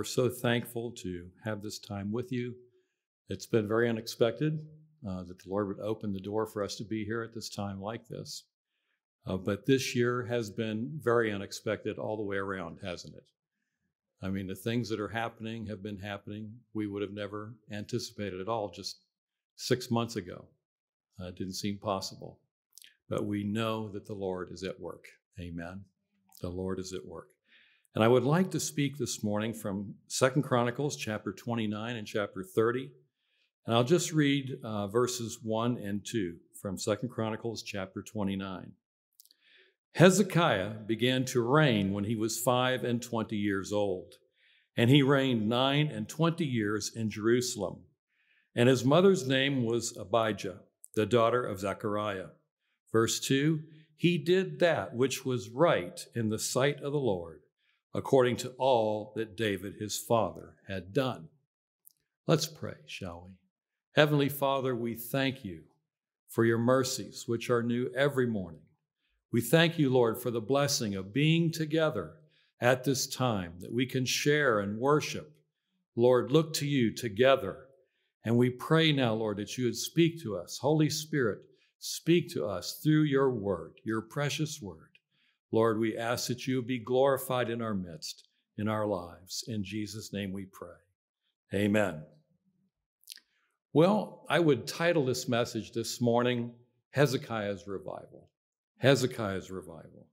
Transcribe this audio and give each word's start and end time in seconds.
we're 0.00 0.04
so 0.04 0.30
thankful 0.30 0.90
to 0.90 1.26
have 1.44 1.60
this 1.60 1.78
time 1.78 2.10
with 2.10 2.32
you. 2.32 2.54
It's 3.28 3.44
been 3.44 3.68
very 3.68 3.86
unexpected 3.86 4.58
uh, 5.06 5.24
that 5.24 5.38
the 5.40 5.50
Lord 5.50 5.68
would 5.68 5.80
open 5.80 6.14
the 6.14 6.18
door 6.18 6.46
for 6.46 6.64
us 6.64 6.76
to 6.76 6.84
be 6.84 7.04
here 7.04 7.22
at 7.22 7.34
this 7.34 7.50
time 7.50 7.82
like 7.82 8.08
this. 8.08 8.44
Uh, 9.26 9.36
but 9.36 9.66
this 9.66 9.94
year 9.94 10.24
has 10.24 10.48
been 10.48 10.98
very 11.04 11.30
unexpected 11.30 11.98
all 11.98 12.16
the 12.16 12.22
way 12.22 12.38
around, 12.38 12.78
hasn't 12.82 13.14
it? 13.14 13.26
I 14.22 14.30
mean, 14.30 14.46
the 14.46 14.54
things 14.54 14.88
that 14.88 15.00
are 15.00 15.08
happening 15.08 15.66
have 15.66 15.82
been 15.82 15.98
happening 15.98 16.50
we 16.72 16.86
would 16.86 17.02
have 17.02 17.12
never 17.12 17.52
anticipated 17.70 18.40
at 18.40 18.48
all 18.48 18.70
just 18.70 19.00
six 19.56 19.90
months 19.90 20.16
ago. 20.16 20.46
Uh, 21.20 21.26
it 21.26 21.36
didn't 21.36 21.56
seem 21.56 21.76
possible. 21.76 22.38
But 23.10 23.26
we 23.26 23.44
know 23.44 23.90
that 23.90 24.06
the 24.06 24.14
Lord 24.14 24.48
is 24.50 24.62
at 24.62 24.80
work. 24.80 25.04
Amen. 25.38 25.84
The 26.40 26.48
Lord 26.48 26.78
is 26.78 26.94
at 26.94 27.06
work. 27.06 27.28
And 27.94 28.04
I 28.04 28.08
would 28.08 28.22
like 28.22 28.52
to 28.52 28.60
speak 28.60 28.98
this 28.98 29.24
morning 29.24 29.52
from 29.52 29.94
Second 30.06 30.42
Chronicles 30.42 30.96
chapter 30.96 31.32
29 31.32 31.96
and 31.96 32.06
chapter 32.06 32.44
30. 32.44 32.88
And 33.66 33.74
I'll 33.74 33.82
just 33.82 34.12
read 34.12 34.58
uh, 34.62 34.86
verses 34.86 35.40
1 35.42 35.76
and 35.76 36.06
2 36.06 36.36
from 36.60 36.78
Second 36.78 37.08
Chronicles 37.08 37.64
chapter 37.64 38.00
29. 38.00 38.72
Hezekiah 39.96 40.74
began 40.86 41.24
to 41.26 41.42
reign 41.42 41.92
when 41.92 42.04
he 42.04 42.14
was 42.14 42.38
five 42.38 42.84
and 42.84 43.02
twenty 43.02 43.36
years 43.36 43.72
old, 43.72 44.14
and 44.76 44.88
he 44.88 45.02
reigned 45.02 45.48
nine 45.48 45.88
and 45.88 46.08
twenty 46.08 46.46
years 46.46 46.92
in 46.94 47.10
Jerusalem. 47.10 47.80
And 48.54 48.68
his 48.68 48.84
mother's 48.84 49.26
name 49.26 49.64
was 49.64 49.96
Abijah, 49.96 50.60
the 50.94 51.06
daughter 51.06 51.44
of 51.44 51.58
Zechariah. 51.58 52.28
Verse 52.92 53.18
2 53.18 53.62
He 53.96 54.16
did 54.16 54.60
that 54.60 54.94
which 54.94 55.24
was 55.24 55.50
right 55.50 56.06
in 56.14 56.28
the 56.28 56.38
sight 56.38 56.80
of 56.82 56.92
the 56.92 56.98
Lord, 56.98 57.40
according 57.94 58.36
to 58.36 58.50
all 58.58 59.12
that 59.16 59.36
David 59.36 59.74
his 59.78 59.98
father 59.98 60.54
had 60.68 60.92
done. 60.92 61.28
Let's 62.26 62.46
pray, 62.46 62.76
shall 62.86 63.24
we? 63.26 63.34
Heavenly 63.94 64.28
Father, 64.28 64.74
we 64.74 64.94
thank 64.94 65.44
you 65.44 65.62
for 66.28 66.44
your 66.44 66.58
mercies, 66.58 67.24
which 67.26 67.50
are 67.50 67.62
new 67.62 67.90
every 67.96 68.26
morning. 68.26 68.60
We 69.32 69.40
thank 69.40 69.78
you, 69.78 69.90
Lord, 69.90 70.20
for 70.20 70.30
the 70.30 70.40
blessing 70.40 70.94
of 70.94 71.12
being 71.12 71.50
together 71.50 72.14
at 72.60 72.84
this 72.84 73.06
time 73.06 73.54
that 73.60 73.72
we 73.72 73.86
can 73.86 74.04
share 74.04 74.60
and 74.60 74.78
worship. 74.78 75.32
Lord, 75.96 76.30
look 76.30 76.52
to 76.54 76.66
you 76.66 76.94
together. 76.94 77.66
And 78.24 78.36
we 78.36 78.50
pray 78.50 78.92
now, 78.92 79.14
Lord, 79.14 79.38
that 79.38 79.56
you 79.56 79.64
would 79.64 79.76
speak 79.76 80.22
to 80.22 80.36
us. 80.36 80.58
Holy 80.58 80.90
Spirit, 80.90 81.40
speak 81.78 82.28
to 82.30 82.46
us 82.46 82.80
through 82.82 83.02
your 83.02 83.30
word, 83.30 83.72
your 83.84 84.02
precious 84.02 84.60
word. 84.60 84.89
Lord, 85.52 85.78
we 85.78 85.96
ask 85.96 86.28
that 86.28 86.46
you 86.46 86.62
be 86.62 86.78
glorified 86.78 87.50
in 87.50 87.60
our 87.60 87.74
midst, 87.74 88.28
in 88.56 88.68
our 88.68 88.86
lives. 88.86 89.44
In 89.48 89.64
Jesus' 89.64 90.12
name 90.12 90.32
we 90.32 90.46
pray. 90.46 90.68
Amen. 91.52 92.02
Well, 93.72 94.24
I 94.28 94.38
would 94.38 94.66
title 94.66 95.04
this 95.04 95.28
message 95.28 95.72
this 95.72 96.00
morning 96.00 96.52
Hezekiah's 96.90 97.66
Revival. 97.66 98.28
Hezekiah's 98.78 99.50
revival. 99.50 100.06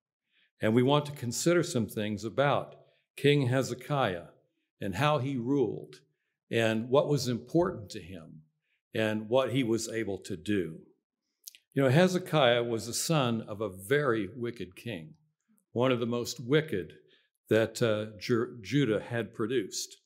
And 0.62 0.74
we 0.74 0.84
want 0.84 1.06
to 1.06 1.12
consider 1.14 1.64
some 1.64 1.88
things 1.88 2.24
about 2.24 2.76
King 3.16 3.48
Hezekiah 3.48 4.28
and 4.82 4.96
how 4.96 5.20
he 5.20 5.38
ruled 5.38 6.02
and 6.52 6.90
what 6.90 7.08
was 7.08 7.28
important 7.28 7.90
to 7.92 8.02
him 8.02 8.42
and 8.94 9.30
what 9.30 9.52
he 9.52 9.64
was 9.64 9.88
able 9.88 10.18
to 10.20 10.36
do. 10.36 10.80
You 11.74 11.84
know, 11.84 11.90
Hezekiah 11.90 12.64
was 12.64 12.88
the 12.88 12.94
son 12.94 13.42
of 13.48 13.62
a 13.62 13.70
very 13.70 14.30
wicked 14.36 14.76
king, 14.76 15.14
one 15.78 15.92
of 15.92 16.00
the 16.00 16.08
most 16.08 16.40
wicked 16.40 16.92
that 17.50 17.80
uh, 17.84 18.08
Judah 18.64 19.00
had 19.00 19.36
produced. 19.36 19.98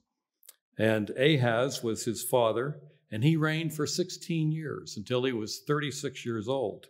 And 0.78 1.12
Ahaz 1.12 1.82
was 1.82 2.04
his 2.04 2.26
father, 2.26 2.82
and 3.10 3.24
he 3.24 3.38
reigned 3.38 3.74
for 3.74 3.88
16 3.88 4.52
years 4.52 4.98
until 4.98 5.24
he 5.24 5.32
was 5.32 5.62
36 5.66 6.26
years 6.26 6.50
old. 6.50 6.88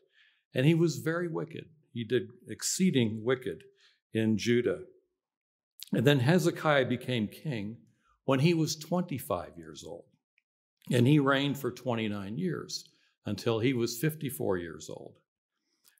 And 0.55 0.65
he 0.65 0.73
was 0.73 0.97
very 0.97 1.27
wicked. 1.27 1.65
He 1.93 2.03
did 2.03 2.29
exceeding 2.47 3.23
wicked 3.23 3.65
in 4.15 4.35
Judah. 4.35 4.79
And 5.93 6.03
then 6.03 6.19
Hezekiah 6.19 6.85
became 6.85 7.27
king 7.27 7.77
when 8.25 8.39
he 8.39 8.55
was 8.55 8.75
25 8.75 9.59
years 9.59 9.83
old. 9.85 10.05
And 10.91 11.05
he 11.05 11.19
reigned 11.19 11.59
for 11.59 11.69
29 11.69 12.35
years 12.35 12.83
until 13.27 13.59
he 13.59 13.73
was 13.73 13.99
54 13.99 14.57
years 14.57 14.89
old. 14.89 15.13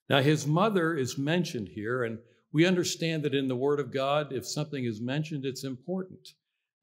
Now, 0.10 0.24
his 0.24 0.48
mother 0.48 0.96
is 0.96 1.16
mentioned 1.16 1.68
here, 1.68 2.04
and 2.04 2.18
we 2.54 2.66
understand 2.66 3.24
that 3.24 3.36
in 3.36 3.48
the 3.48 3.56
Word 3.56 3.80
of 3.80 3.92
God, 3.92 4.34
if 4.34 4.46
something 4.46 4.84
is 4.86 5.02
mentioned, 5.02 5.46
it's 5.46 5.64
important. 5.64 6.30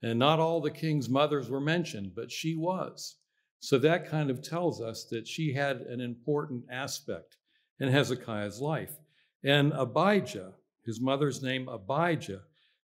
And 0.02 0.18
not 0.18 0.38
all 0.38 0.60
the 0.60 0.70
king's 0.70 1.08
mothers 1.08 1.50
were 1.50 1.60
mentioned, 1.60 2.12
but 2.14 2.30
she 2.30 2.54
was. 2.54 3.16
So 3.60 3.78
that 3.78 4.08
kind 4.08 4.30
of 4.30 4.40
tells 4.40 4.80
us 4.80 5.04
that 5.10 5.26
she 5.26 5.52
had 5.52 5.80
an 5.82 6.00
important 6.00 6.64
aspect 6.70 7.36
in 7.80 7.88
Hezekiah's 7.88 8.60
life. 8.60 8.96
And 9.44 9.72
Abijah, 9.72 10.52
his 10.84 11.00
mother's 11.00 11.42
name 11.42 11.68
Abijah, 11.68 12.42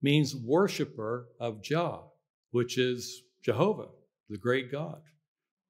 means 0.02 0.34
worshiper 0.34 1.28
of 1.40 1.62
Jah, 1.62 2.00
which 2.50 2.78
is 2.78 3.22
Jehovah, 3.42 3.88
the 4.28 4.36
great 4.36 4.70
God, 4.70 5.00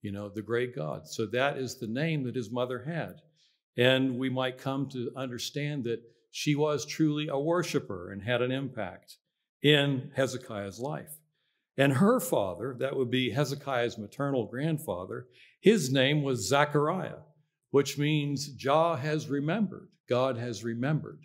you 0.03 0.13
know, 0.13 0.29
the 0.29 0.43
great 0.43 0.75
God. 0.75 1.07
So 1.07 1.27
that 1.27 1.59
is 1.59 1.79
the 1.79 1.87
name 1.87 2.25
that 2.25 2.35
his 2.35 2.51
mother 2.51 2.83
had. 2.83 3.21
And 3.77 4.19
we 4.19 4.31
might 4.31 4.59
come 4.59 4.89
to 4.91 5.13
understand 5.15 5.85
that 5.85 6.03
she 6.31 6.55
was 6.55 6.85
truly 6.85 7.29
a 7.29 7.39
worshiper 7.39 8.11
and 8.11 8.23
had 8.23 8.43
an 8.43 8.53
impact 8.53 9.17
in 9.63 10.11
Hezekiah's 10.15 10.79
life. 10.79 11.19
And 11.79 11.95
her 11.95 12.21
father, 12.21 12.77
that 12.79 12.97
would 12.97 13.11
be 13.11 13.31
Hezekiah's 13.31 13.99
maternal 13.99 14.47
grandfather, 14.47 15.27
his 15.61 15.93
name 15.93 16.23
was 16.23 16.49
Zechariah 16.49 17.19
which 17.77 17.99
means 17.99 18.49
Jah 18.55 18.97
has 18.97 19.29
remembered, 19.29 19.89
God 20.09 20.39
has 20.39 20.65
remembered. 20.65 21.21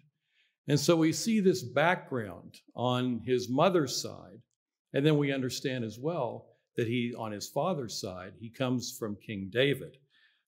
And 0.67 0.77
so 0.77 0.97
we 0.97 1.13
see 1.13 1.39
this 1.39 1.63
background 1.63 2.59
on 2.75 3.21
his 3.25 3.49
mother's 3.49 4.01
side, 4.01 4.41
and 4.93 5.05
then 5.05 5.17
we 5.17 5.31
understand 5.31 5.85
as 5.85 5.97
well 5.97 6.47
that 6.75 6.87
he, 6.87 7.13
on 7.17 7.31
his 7.31 7.47
father's 7.47 8.01
side, 8.01 8.33
he 8.37 8.49
comes 8.49 8.95
from 8.99 9.17
King 9.25 9.49
David. 9.49 9.95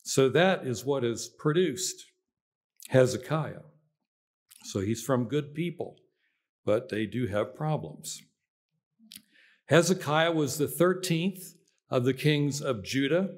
So 0.04 0.28
that 0.28 0.68
is 0.68 0.84
what 0.84 1.04
has 1.04 1.30
produced 1.40 2.04
Hezekiah. 2.90 3.64
So 4.64 4.80
he's 4.80 5.04
from 5.04 5.26
good 5.26 5.54
people, 5.54 5.98
but 6.66 6.90
they 6.90 7.06
do 7.06 7.28
have 7.28 7.56
problems. 7.56 8.24
Hezekiah 9.66 10.32
was 10.32 10.58
the 10.58 10.68
13th 10.68 11.54
of 11.90 12.06
the 12.06 12.14
kings 12.14 12.62
of 12.62 12.84
Judah. 12.84 13.30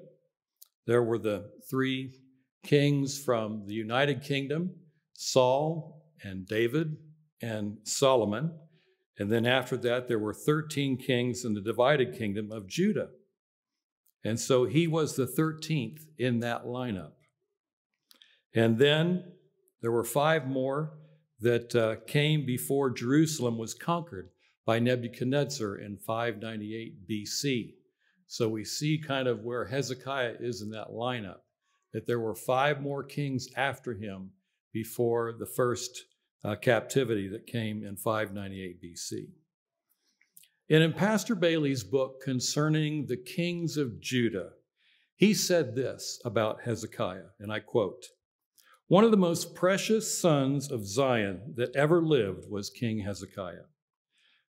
There 0.88 1.04
were 1.04 1.18
the 1.18 1.52
three 1.70 2.14
kings 2.64 3.22
from 3.22 3.66
the 3.68 3.74
United 3.74 4.24
Kingdom 4.24 4.72
Saul 5.14 6.04
and 6.24 6.48
David 6.48 6.98
and 7.42 7.78
Solomon. 7.84 8.52
And 9.18 9.32
then 9.32 9.46
after 9.46 9.78
that, 9.78 10.08
there 10.08 10.20
were 10.20 10.34
13 10.34 10.98
kings 10.98 11.46
in 11.46 11.54
the 11.54 11.62
divided 11.62 12.18
kingdom 12.18 12.52
of 12.52 12.68
Judah. 12.68 13.10
And 14.24 14.40
so 14.40 14.66
he 14.66 14.88
was 14.88 15.16
the 15.16 15.28
13th 15.28 16.02
in 16.18 16.40
that 16.40 16.66
lineup. 16.66 17.12
And 18.54 18.78
then 18.78 19.24
there 19.82 19.92
were 19.92 20.04
five 20.04 20.48
more 20.48 20.94
that 21.42 21.76
uh, 21.76 21.96
came 22.08 22.46
before 22.46 22.90
Jerusalem 22.90 23.58
was 23.58 23.74
conquered 23.74 24.30
by 24.66 24.80
Nebuchadnezzar 24.80 25.76
in 25.76 25.98
598 25.98 27.08
BC. 27.08 27.74
So 28.28 28.50
we 28.50 28.66
see 28.66 28.98
kind 28.98 29.28
of 29.28 29.44
where 29.44 29.66
Hezekiah 29.66 30.36
is 30.40 30.62
in 30.62 30.70
that 30.72 30.90
lineup 30.90 31.40
that 31.94 32.08
there 32.08 32.20
were 32.20 32.36
five 32.36 32.82
more 32.82 33.04
kings 33.04 33.48
after 33.56 33.94
him 33.94 34.32
before 34.74 35.34
the 35.40 35.46
first 35.46 36.06
uh, 36.44 36.56
captivity 36.56 37.30
that 37.30 37.48
came 37.48 37.86
in 37.86 37.96
598 37.96 38.82
BC. 38.82 39.28
And 40.70 40.84
in 40.84 40.94
Pastor 40.94 41.36
Bailey's 41.36 41.84
book 41.84 42.22
concerning 42.22 43.06
the 43.06 43.18
kings 43.18 43.78
of 43.78 44.02
Judah, 44.02 44.50
he 45.16 45.34
said 45.34 45.76
this 45.76 46.20
about 46.26 46.64
Hezekiah, 46.64 47.30
and 47.40 47.52
I 47.52 47.60
quote 47.60 48.08
One 48.88 49.04
of 49.04 49.10
the 49.10 49.18
most 49.18 49.56
precious 49.56 50.16
sons 50.16 50.72
of 50.72 50.86
Zion 50.86 51.56
that 51.56 51.76
ever 51.76 52.04
lived 52.04 52.48
was 52.48 52.70
King 52.70 53.00
Hezekiah. 53.00 53.66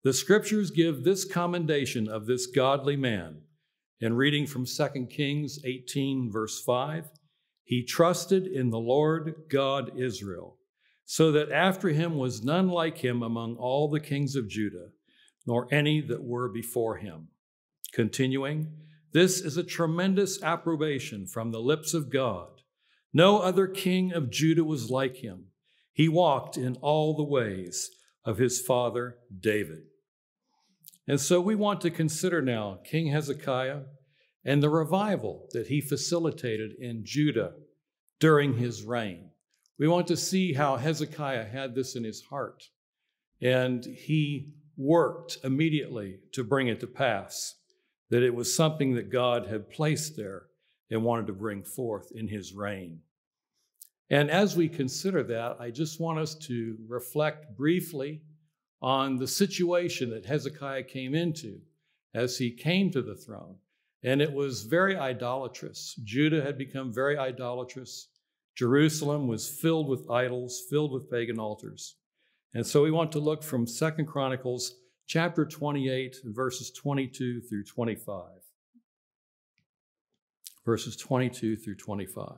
The 0.04 0.14
scriptures 0.14 0.70
give 0.70 1.04
this 1.04 1.26
commendation 1.26 2.08
of 2.08 2.24
this 2.24 2.46
godly 2.46 2.96
man. 2.96 3.42
In 4.00 4.14
reading 4.14 4.46
from 4.46 4.64
2 4.64 5.06
Kings 5.10 5.58
18, 5.66 6.32
verse 6.32 6.62
5, 6.62 7.10
he 7.62 7.84
trusted 7.84 8.46
in 8.46 8.70
the 8.70 8.78
Lord 8.78 9.34
God 9.50 9.92
Israel, 9.98 10.56
so 11.04 11.30
that 11.32 11.52
after 11.52 11.90
him 11.90 12.16
was 12.16 12.42
none 12.42 12.70
like 12.70 12.96
him 12.96 13.22
among 13.22 13.56
all 13.56 13.90
the 13.90 14.00
kings 14.00 14.34
of 14.34 14.48
Judah, 14.48 14.88
nor 15.46 15.68
any 15.70 16.00
that 16.00 16.24
were 16.24 16.48
before 16.48 16.96
him. 16.96 17.28
Continuing, 17.92 18.72
this 19.12 19.42
is 19.42 19.58
a 19.58 19.62
tremendous 19.62 20.42
approbation 20.42 21.26
from 21.26 21.50
the 21.50 21.60
lips 21.60 21.92
of 21.92 22.10
God. 22.10 22.61
No 23.12 23.38
other 23.38 23.66
king 23.66 24.12
of 24.12 24.30
Judah 24.30 24.64
was 24.64 24.90
like 24.90 25.16
him. 25.16 25.46
He 25.92 26.08
walked 26.08 26.56
in 26.56 26.76
all 26.76 27.14
the 27.14 27.22
ways 27.22 27.90
of 28.24 28.38
his 28.38 28.60
father 28.60 29.16
David. 29.38 29.82
And 31.06 31.20
so 31.20 31.40
we 31.40 31.54
want 31.54 31.80
to 31.82 31.90
consider 31.90 32.40
now 32.40 32.78
King 32.84 33.08
Hezekiah 33.08 33.80
and 34.44 34.62
the 34.62 34.70
revival 34.70 35.48
that 35.52 35.66
he 35.66 35.80
facilitated 35.80 36.72
in 36.80 37.02
Judah 37.04 37.52
during 38.18 38.56
his 38.56 38.84
reign. 38.84 39.30
We 39.78 39.88
want 39.88 40.06
to 40.08 40.16
see 40.16 40.54
how 40.54 40.76
Hezekiah 40.76 41.46
had 41.46 41.74
this 41.74 41.96
in 41.96 42.04
his 42.04 42.22
heart, 42.30 42.62
and 43.40 43.84
he 43.84 44.52
worked 44.76 45.38
immediately 45.42 46.20
to 46.32 46.44
bring 46.44 46.68
it 46.68 46.80
to 46.80 46.86
pass, 46.86 47.56
that 48.10 48.22
it 48.22 48.34
was 48.34 48.54
something 48.54 48.94
that 48.94 49.10
God 49.10 49.46
had 49.46 49.70
placed 49.70 50.16
there 50.16 50.44
and 50.92 51.02
wanted 51.02 51.26
to 51.26 51.32
bring 51.32 51.62
forth 51.62 52.12
in 52.14 52.28
his 52.28 52.52
reign. 52.52 53.00
And 54.10 54.30
as 54.30 54.56
we 54.56 54.68
consider 54.68 55.22
that, 55.24 55.56
I 55.58 55.70
just 55.70 55.98
want 55.98 56.18
us 56.18 56.34
to 56.34 56.76
reflect 56.86 57.56
briefly 57.56 58.20
on 58.82 59.16
the 59.16 59.26
situation 59.26 60.10
that 60.10 60.26
Hezekiah 60.26 60.82
came 60.82 61.14
into 61.14 61.60
as 62.14 62.36
he 62.36 62.50
came 62.50 62.90
to 62.90 63.00
the 63.00 63.14
throne. 63.14 63.56
And 64.04 64.20
it 64.20 64.30
was 64.30 64.64
very 64.64 64.96
idolatrous. 64.96 65.98
Judah 66.04 66.42
had 66.42 66.58
become 66.58 66.92
very 66.92 67.16
idolatrous. 67.16 68.08
Jerusalem 68.54 69.28
was 69.28 69.48
filled 69.48 69.88
with 69.88 70.10
idols, 70.10 70.62
filled 70.68 70.92
with 70.92 71.10
pagan 71.10 71.38
altars. 71.38 71.96
And 72.52 72.66
so 72.66 72.82
we 72.82 72.90
want 72.90 73.12
to 73.12 73.18
look 73.18 73.42
from 73.42 73.66
Second 73.66 74.06
Chronicles 74.06 74.74
chapter 75.06 75.46
28, 75.46 76.16
verses 76.24 76.70
22 76.70 77.40
through 77.40 77.64
25. 77.64 78.41
Verses 80.64 80.96
22 80.96 81.56
through 81.56 81.76
25. 81.76 82.28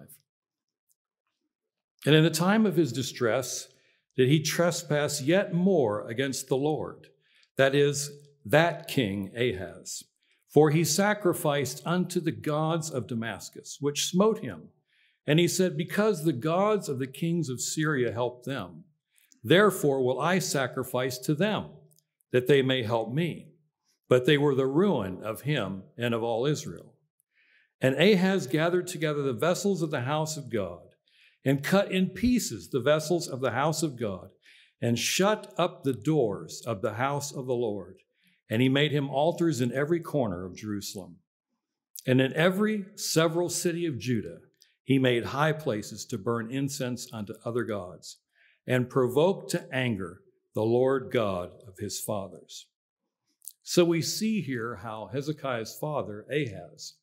And 2.07 2.15
in 2.15 2.23
the 2.23 2.31
time 2.31 2.67
of 2.67 2.77
his 2.77 2.93
distress, 2.93 3.69
did 4.17 4.29
he 4.29 4.43
trespass 4.43 5.21
yet 5.21 5.53
more 5.53 6.09
against 6.09 6.49
the 6.49 6.57
Lord, 6.57 7.09
that 7.57 7.75
is, 7.75 8.11
that 8.45 8.89
king 8.89 9.33
Ahaz. 9.37 10.05
For 10.49 10.71
he 10.71 10.85
sacrificed 10.85 11.83
unto 11.85 12.21
the 12.21 12.33
gods 12.33 12.91
of 12.91 13.09
Damascus, 13.09 13.79
which 13.81 14.07
smote 14.07 14.39
him. 14.39 14.69
And 15.27 15.41
he 15.41 15.49
said, 15.49 15.77
Because 15.77 16.25
the 16.25 16.33
gods 16.33 16.89
of 16.89 16.99
the 16.99 17.07
kings 17.07 17.49
of 17.49 17.61
Syria 17.61 18.13
helped 18.13 18.47
them, 18.47 18.85
therefore 19.43 20.05
will 20.05 20.21
I 20.21 20.39
sacrifice 20.39 21.19
to 21.19 21.35
them, 21.35 21.71
that 22.31 22.47
they 22.47 22.63
may 22.63 22.83
help 22.83 23.13
me. 23.13 23.49
But 24.09 24.27
they 24.27 24.39
were 24.39 24.55
the 24.55 24.67
ruin 24.67 25.23
of 25.25 25.41
him 25.41 25.83
and 25.97 26.15
of 26.15 26.23
all 26.23 26.47
Israel. 26.47 26.94
And 27.85 27.97
Ahaz 27.97 28.47
gathered 28.47 28.87
together 28.87 29.21
the 29.21 29.35
vessels 29.35 29.83
of 29.83 29.91
the 29.91 30.01
house 30.01 30.39
of 30.39 30.49
God 30.49 30.81
and 31.45 31.63
cut 31.63 31.93
in 31.93 32.09
pieces 32.09 32.71
the 32.71 32.81
vessels 32.81 33.29
of 33.29 33.43
the 33.43 33.51
house 33.51 33.83
of 33.83 34.01
God, 34.01 34.31
and 34.81 34.99
shut 34.99 35.53
up 35.59 35.85
the 35.85 35.93
doors 35.93 36.63
of 36.67 36.81
the 36.81 36.95
house 36.95 37.31
of 37.31 37.45
the 37.45 37.53
Lord. 37.53 37.97
And 38.49 38.63
he 38.63 38.71
made 38.71 38.91
him 38.91 39.11
altars 39.11 39.61
in 39.61 39.71
every 39.71 40.01
corner 40.01 40.47
of 40.47 40.57
Jerusalem. 40.57 41.17
And 42.07 42.23
in 42.23 42.33
every 42.33 42.87
several 42.95 43.51
city 43.51 43.85
of 43.85 43.99
Judah, 43.99 44.39
he 44.83 44.99
made 44.99 45.27
high 45.27 45.53
places 45.53 46.07
to 46.07 46.17
burn 46.17 46.51
incense 46.51 47.07
unto 47.13 47.35
other 47.45 47.65
gods, 47.65 48.17
and 48.67 48.89
provoked 48.89 49.51
to 49.51 49.69
anger 49.71 50.23
the 50.55 50.63
Lord 50.63 51.11
God 51.13 51.51
of 51.69 51.77
his 51.79 52.01
fathers. 52.01 52.67
So 53.63 53.85
we 53.85 54.01
see 54.01 54.41
here 54.41 54.77
how 54.77 55.11
Hezekiah's 55.13 55.77
father, 55.79 56.25
Ahaz, 56.33 56.95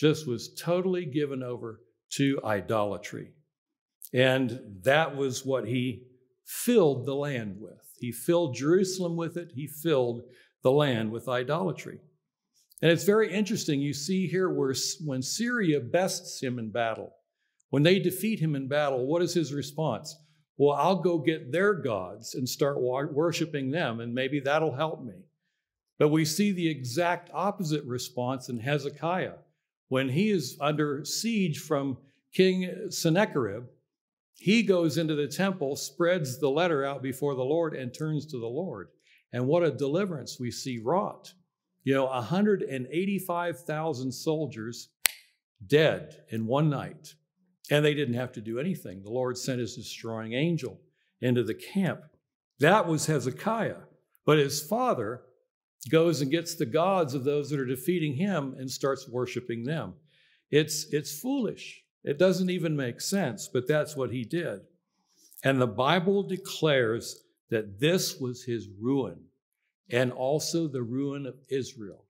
just 0.00 0.26
was 0.26 0.54
totally 0.54 1.04
given 1.04 1.42
over 1.42 1.82
to 2.12 2.40
idolatry. 2.42 3.28
And 4.14 4.58
that 4.82 5.14
was 5.14 5.44
what 5.44 5.68
he 5.68 6.04
filled 6.46 7.04
the 7.04 7.14
land 7.14 7.56
with. 7.60 7.78
He 7.98 8.10
filled 8.10 8.54
Jerusalem 8.54 9.14
with 9.14 9.36
it, 9.36 9.52
he 9.54 9.66
filled 9.66 10.22
the 10.62 10.72
land 10.72 11.12
with 11.12 11.28
idolatry. 11.28 12.00
And 12.82 12.90
it's 12.90 13.04
very 13.04 13.30
interesting. 13.30 13.80
You 13.80 13.92
see 13.92 14.26
here 14.26 14.48
where 14.48 14.74
when 15.04 15.20
Syria 15.20 15.80
bests 15.80 16.42
him 16.42 16.58
in 16.58 16.70
battle, 16.70 17.12
when 17.68 17.82
they 17.82 17.98
defeat 17.98 18.40
him 18.40 18.56
in 18.56 18.68
battle, 18.68 19.06
what 19.06 19.20
is 19.20 19.34
his 19.34 19.52
response? 19.52 20.16
Well, 20.56 20.76
I'll 20.76 21.02
go 21.02 21.18
get 21.18 21.52
their 21.52 21.74
gods 21.74 22.34
and 22.34 22.48
start 22.48 22.80
worshiping 22.80 23.70
them, 23.70 24.00
and 24.00 24.14
maybe 24.14 24.40
that'll 24.40 24.74
help 24.74 25.04
me. 25.04 25.26
But 25.98 26.08
we 26.08 26.24
see 26.24 26.52
the 26.52 26.70
exact 26.70 27.30
opposite 27.34 27.84
response 27.84 28.48
in 28.48 28.60
Hezekiah. 28.60 29.34
When 29.90 30.08
he 30.08 30.30
is 30.30 30.56
under 30.60 31.04
siege 31.04 31.58
from 31.58 31.98
King 32.32 32.86
Sennacherib, 32.90 33.64
he 34.34 34.62
goes 34.62 34.96
into 34.96 35.16
the 35.16 35.26
temple, 35.26 35.74
spreads 35.74 36.38
the 36.38 36.48
letter 36.48 36.84
out 36.84 37.02
before 37.02 37.34
the 37.34 37.42
Lord, 37.42 37.74
and 37.74 37.92
turns 37.92 38.24
to 38.26 38.38
the 38.38 38.46
Lord. 38.46 38.90
And 39.32 39.48
what 39.48 39.64
a 39.64 39.72
deliverance 39.72 40.38
we 40.38 40.52
see 40.52 40.78
wrought. 40.78 41.34
You 41.82 41.94
know, 41.94 42.06
185,000 42.06 44.12
soldiers 44.12 44.90
dead 45.66 46.22
in 46.28 46.46
one 46.46 46.70
night. 46.70 47.16
And 47.68 47.84
they 47.84 47.94
didn't 47.94 48.14
have 48.14 48.30
to 48.32 48.40
do 48.40 48.60
anything. 48.60 49.02
The 49.02 49.10
Lord 49.10 49.36
sent 49.36 49.58
his 49.58 49.74
destroying 49.74 50.34
angel 50.34 50.80
into 51.20 51.42
the 51.42 51.54
camp. 51.54 52.04
That 52.60 52.86
was 52.86 53.06
Hezekiah. 53.06 53.78
But 54.24 54.38
his 54.38 54.62
father 54.62 55.22
goes 55.88 56.20
and 56.20 56.30
gets 56.30 56.54
the 56.54 56.66
gods 56.66 57.14
of 57.14 57.24
those 57.24 57.48
that 57.50 57.60
are 57.60 57.66
defeating 57.66 58.14
him 58.14 58.54
and 58.58 58.70
starts 58.70 59.08
worshiping 59.08 59.64
them. 59.64 59.94
It's, 60.50 60.86
it's 60.92 61.18
foolish. 61.18 61.82
It 62.04 62.18
doesn't 62.18 62.50
even 62.50 62.76
make 62.76 63.00
sense, 63.00 63.48
but 63.48 63.68
that's 63.68 63.96
what 63.96 64.10
he 64.10 64.24
did. 64.24 64.60
And 65.44 65.60
the 65.60 65.66
Bible 65.66 66.22
declares 66.22 67.22
that 67.50 67.80
this 67.80 68.18
was 68.20 68.44
his 68.44 68.68
ruin 68.80 69.18
and 69.90 70.12
also 70.12 70.68
the 70.68 70.82
ruin 70.82 71.26
of 71.26 71.36
Israel. 71.48 72.04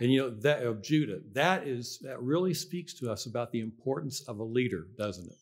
And 0.00 0.10
you 0.10 0.20
know 0.20 0.30
that 0.30 0.62
of 0.62 0.82
Judah. 0.82 1.20
That 1.32 1.66
is 1.66 1.98
that 2.02 2.22
really 2.22 2.54
speaks 2.54 2.94
to 2.94 3.10
us 3.10 3.26
about 3.26 3.52
the 3.52 3.60
importance 3.60 4.22
of 4.22 4.38
a 4.38 4.44
leader, 4.44 4.86
doesn't 4.96 5.26
it? 5.26 5.36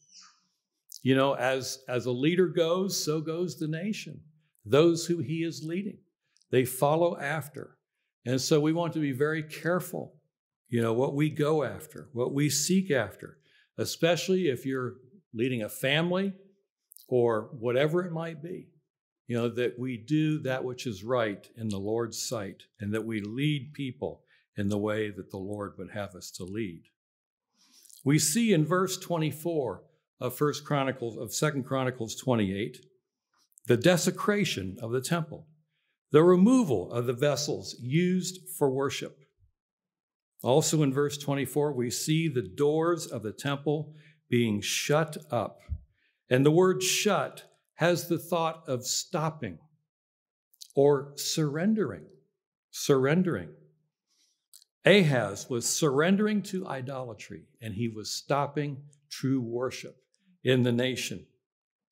You 1.02 1.14
know, 1.14 1.34
as 1.34 1.84
as 1.88 2.06
a 2.06 2.10
leader 2.10 2.48
goes, 2.48 3.02
so 3.02 3.20
goes 3.20 3.56
the 3.56 3.68
nation. 3.68 4.20
Those 4.66 5.06
who 5.06 5.18
he 5.18 5.44
is 5.44 5.62
leading, 5.64 5.98
they 6.50 6.64
follow 6.64 7.18
after. 7.18 7.76
And 8.26 8.40
so 8.40 8.60
we 8.60 8.72
want 8.72 8.92
to 8.94 9.00
be 9.00 9.12
very 9.12 9.42
careful, 9.42 10.14
you 10.68 10.82
know, 10.82 10.92
what 10.92 11.14
we 11.14 11.30
go 11.30 11.64
after, 11.64 12.08
what 12.12 12.32
we 12.34 12.50
seek 12.50 12.90
after 12.90 13.38
especially 13.78 14.48
if 14.48 14.66
you're 14.66 14.96
leading 15.32 15.62
a 15.62 15.68
family 15.68 16.32
or 17.06 17.48
whatever 17.58 18.04
it 18.04 18.12
might 18.12 18.42
be. 18.42 18.68
You 19.28 19.36
know, 19.36 19.48
that 19.50 19.78
we 19.78 19.98
do 19.98 20.38
that 20.40 20.64
which 20.64 20.86
is 20.86 21.04
right 21.04 21.46
in 21.56 21.68
the 21.68 21.78
Lord's 21.78 22.20
sight 22.20 22.62
and 22.80 22.92
that 22.94 23.04
we 23.04 23.20
lead 23.20 23.72
people 23.74 24.22
in 24.56 24.68
the 24.68 24.78
way 24.78 25.10
that 25.10 25.30
the 25.30 25.38
Lord 25.38 25.74
would 25.78 25.90
have 25.90 26.14
us 26.14 26.30
to 26.32 26.44
lead. 26.44 26.84
We 28.04 28.18
see 28.18 28.54
in 28.54 28.64
verse 28.64 28.96
24 28.96 29.82
of 30.20 30.34
First 30.34 30.64
Chronicles 30.64 31.18
of 31.18 31.32
Second 31.32 31.64
Chronicles 31.64 32.16
28 32.16 32.84
the 33.66 33.76
desecration 33.76 34.78
of 34.80 34.92
the 34.92 35.02
temple, 35.02 35.46
the 36.10 36.22
removal 36.22 36.90
of 36.92 37.06
the 37.06 37.12
vessels 37.12 37.76
used 37.80 38.48
for 38.56 38.70
worship, 38.70 39.18
also 40.42 40.82
in 40.82 40.92
verse 40.92 41.18
24, 41.18 41.72
we 41.72 41.90
see 41.90 42.28
the 42.28 42.42
doors 42.42 43.06
of 43.06 43.22
the 43.22 43.32
temple 43.32 43.94
being 44.28 44.60
shut 44.60 45.16
up. 45.30 45.60
And 46.30 46.44
the 46.44 46.50
word 46.50 46.82
shut 46.82 47.44
has 47.74 48.08
the 48.08 48.18
thought 48.18 48.62
of 48.68 48.84
stopping 48.86 49.58
or 50.74 51.12
surrendering. 51.16 52.04
Surrendering. 52.70 53.50
Ahaz 54.84 55.50
was 55.50 55.68
surrendering 55.68 56.42
to 56.42 56.66
idolatry 56.66 57.42
and 57.60 57.74
he 57.74 57.88
was 57.88 58.10
stopping 58.10 58.82
true 59.10 59.40
worship 59.40 59.96
in 60.44 60.62
the 60.62 60.72
nation. 60.72 61.26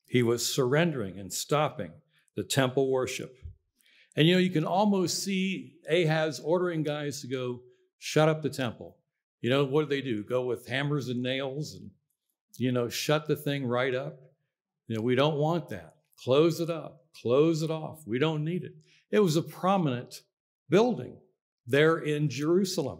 He 0.07 0.23
was 0.23 0.51
surrendering 0.51 1.19
and 1.19 1.31
stopping 1.31 1.91
the 2.35 2.43
temple 2.43 2.89
worship. 2.89 3.35
And 4.17 4.27
you 4.27 4.33
know, 4.33 4.39
you 4.39 4.49
can 4.49 4.65
almost 4.65 5.23
see 5.23 5.75
Ahaz 5.89 6.41
ordering 6.43 6.81
guys 6.81 7.21
to 7.21 7.27
go 7.27 7.61
shut 7.99 8.27
up 8.27 8.41
the 8.41 8.49
temple. 8.49 8.97
You 9.41 9.51
know, 9.51 9.63
what 9.63 9.83
do 9.83 9.95
they 9.95 10.01
do? 10.01 10.23
Go 10.23 10.43
with 10.43 10.67
hammers 10.67 11.09
and 11.09 11.21
nails 11.21 11.75
and, 11.75 11.91
you 12.57 12.71
know, 12.71 12.89
shut 12.89 13.27
the 13.27 13.35
thing 13.35 13.65
right 13.67 13.93
up? 13.93 14.19
You 14.87 14.95
know, 14.95 15.03
we 15.03 15.13
don't 15.13 15.37
want 15.37 15.69
that. 15.69 15.97
Close 16.17 16.59
it 16.59 16.71
up, 16.71 17.05
close 17.21 17.61
it 17.61 17.69
off. 17.69 18.01
We 18.07 18.17
don't 18.17 18.43
need 18.43 18.63
it. 18.63 18.73
It 19.11 19.19
was 19.19 19.35
a 19.35 19.43
prominent 19.43 20.21
building 20.67 21.15
there 21.67 21.99
in 21.99 22.27
Jerusalem. 22.27 22.99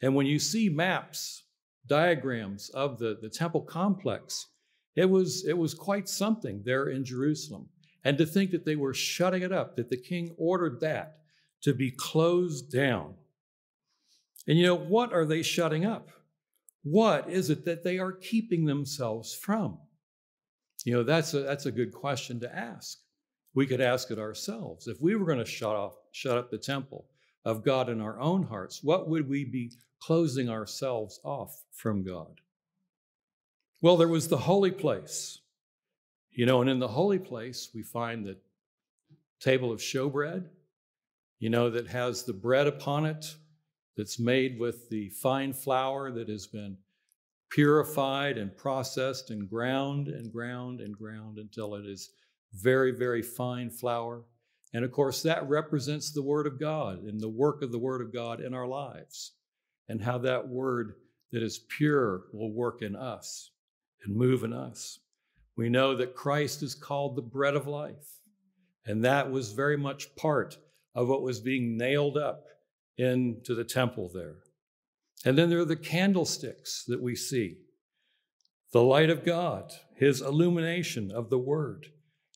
And 0.00 0.14
when 0.14 0.26
you 0.26 0.38
see 0.38 0.68
maps, 0.68 1.42
diagrams 1.88 2.68
of 2.70 3.00
the, 3.00 3.18
the 3.20 3.28
temple 3.28 3.62
complex, 3.62 4.46
it 4.94 5.10
was, 5.10 5.44
it 5.44 5.58
was 5.58 5.74
quite 5.74 6.08
something 6.08 6.62
there 6.64 6.88
in 6.88 7.04
Jerusalem. 7.04 7.68
And 8.04 8.18
to 8.18 8.26
think 8.26 8.50
that 8.50 8.64
they 8.64 8.76
were 8.76 8.94
shutting 8.94 9.42
it 9.42 9.52
up, 9.52 9.76
that 9.76 9.90
the 9.90 9.96
king 9.96 10.34
ordered 10.36 10.80
that 10.80 11.18
to 11.62 11.72
be 11.72 11.90
closed 11.90 12.72
down. 12.72 13.14
And 14.46 14.58
you 14.58 14.66
know, 14.66 14.76
what 14.76 15.12
are 15.12 15.24
they 15.24 15.42
shutting 15.42 15.84
up? 15.84 16.10
What 16.82 17.30
is 17.30 17.48
it 17.48 17.64
that 17.64 17.84
they 17.84 17.98
are 17.98 18.12
keeping 18.12 18.64
themselves 18.64 19.32
from? 19.32 19.78
You 20.84 20.94
know, 20.94 21.02
that's 21.04 21.32
a, 21.34 21.40
that's 21.40 21.66
a 21.66 21.72
good 21.72 21.92
question 21.92 22.40
to 22.40 22.54
ask. 22.54 22.98
We 23.54 23.66
could 23.66 23.80
ask 23.80 24.10
it 24.10 24.18
ourselves. 24.18 24.88
If 24.88 25.00
we 25.00 25.14
were 25.14 25.26
going 25.26 25.38
to 25.38 25.44
shut 25.44 25.76
off, 25.76 25.94
shut 26.10 26.38
up 26.38 26.50
the 26.50 26.58
temple, 26.58 27.06
of 27.44 27.64
God 27.64 27.88
in 27.88 28.00
our 28.00 28.18
own 28.20 28.44
hearts, 28.44 28.82
what 28.82 29.08
would 29.08 29.28
we 29.28 29.44
be 29.44 29.72
closing 30.00 30.48
ourselves 30.48 31.20
off 31.24 31.62
from 31.72 32.04
God? 32.04 32.40
Well, 33.80 33.96
there 33.96 34.08
was 34.08 34.28
the 34.28 34.38
holy 34.38 34.70
place. 34.70 35.40
You 36.34 36.46
know, 36.46 36.62
and 36.62 36.70
in 36.70 36.78
the 36.78 36.88
holy 36.88 37.18
place, 37.18 37.68
we 37.74 37.82
find 37.82 38.24
the 38.24 38.38
table 39.38 39.70
of 39.70 39.80
showbread, 39.80 40.46
you 41.38 41.50
know, 41.50 41.68
that 41.68 41.86
has 41.88 42.24
the 42.24 42.32
bread 42.32 42.66
upon 42.66 43.04
it 43.04 43.34
that's 43.96 44.18
made 44.18 44.58
with 44.58 44.88
the 44.88 45.10
fine 45.10 45.52
flour 45.52 46.10
that 46.12 46.28
has 46.30 46.46
been 46.46 46.78
purified 47.50 48.38
and 48.38 48.56
processed 48.56 49.30
and 49.30 49.50
ground 49.50 50.08
and 50.08 50.32
ground 50.32 50.80
and 50.80 50.96
ground 50.96 51.36
until 51.36 51.74
it 51.74 51.84
is 51.84 52.10
very, 52.54 52.92
very 52.92 53.20
fine 53.20 53.68
flour. 53.68 54.22
And 54.72 54.86
of 54.86 54.92
course, 54.92 55.22
that 55.22 55.46
represents 55.46 56.12
the 56.12 56.22
Word 56.22 56.46
of 56.46 56.58
God 56.58 57.02
and 57.02 57.20
the 57.20 57.28
work 57.28 57.60
of 57.60 57.72
the 57.72 57.78
Word 57.78 58.00
of 58.00 58.10
God 58.10 58.40
in 58.40 58.54
our 58.54 58.66
lives, 58.66 59.32
and 59.90 60.00
how 60.00 60.16
that 60.18 60.48
Word 60.48 60.94
that 61.30 61.42
is 61.42 61.58
pure 61.58 62.24
will 62.32 62.52
work 62.52 62.80
in 62.80 62.96
us 62.96 63.50
and 64.04 64.16
move 64.16 64.44
in 64.44 64.54
us. 64.54 64.98
We 65.56 65.68
know 65.68 65.96
that 65.96 66.14
Christ 66.14 66.62
is 66.62 66.74
called 66.74 67.16
the 67.16 67.22
bread 67.22 67.54
of 67.54 67.66
life, 67.66 68.20
and 68.86 69.04
that 69.04 69.30
was 69.30 69.52
very 69.52 69.76
much 69.76 70.14
part 70.16 70.56
of 70.94 71.08
what 71.08 71.22
was 71.22 71.40
being 71.40 71.76
nailed 71.76 72.16
up 72.16 72.44
into 72.96 73.54
the 73.54 73.64
temple 73.64 74.10
there. 74.12 74.36
And 75.24 75.38
then 75.38 75.50
there 75.50 75.60
are 75.60 75.64
the 75.64 75.76
candlesticks 75.76 76.84
that 76.88 77.02
we 77.02 77.14
see 77.14 77.58
the 78.72 78.82
light 78.82 79.10
of 79.10 79.24
God, 79.24 79.70
his 79.96 80.22
illumination 80.22 81.10
of 81.12 81.28
the 81.28 81.38
word, 81.38 81.88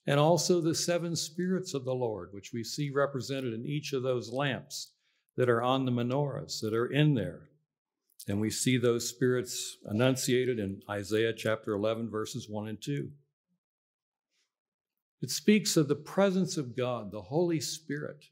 and 0.06 0.20
also 0.20 0.60
the 0.60 0.74
seven 0.74 1.16
spirits 1.16 1.72
of 1.72 1.84
the 1.84 1.94
Lord, 1.94 2.28
which 2.32 2.52
we 2.52 2.62
see 2.62 2.90
represented 2.90 3.54
in 3.54 3.64
each 3.64 3.94
of 3.94 4.02
those 4.02 4.30
lamps 4.30 4.92
that 5.36 5.48
are 5.48 5.62
on 5.62 5.84
the 5.84 5.92
menorahs 5.92 6.60
that 6.60 6.74
are 6.74 6.92
in 6.92 7.14
there. 7.14 7.48
And 8.28 8.40
we 8.40 8.50
see 8.50 8.76
those 8.76 9.08
spirits 9.08 9.76
enunciated 9.88 10.58
in 10.58 10.82
Isaiah 10.90 11.32
chapter 11.32 11.72
11, 11.72 12.10
verses 12.10 12.48
1 12.48 12.68
and 12.68 12.82
2. 12.82 13.08
It 15.22 15.30
speaks 15.30 15.76
of 15.76 15.88
the 15.88 15.94
presence 15.94 16.56
of 16.56 16.76
God, 16.76 17.10
the 17.10 17.22
Holy 17.22 17.60
Spirit, 17.60 18.24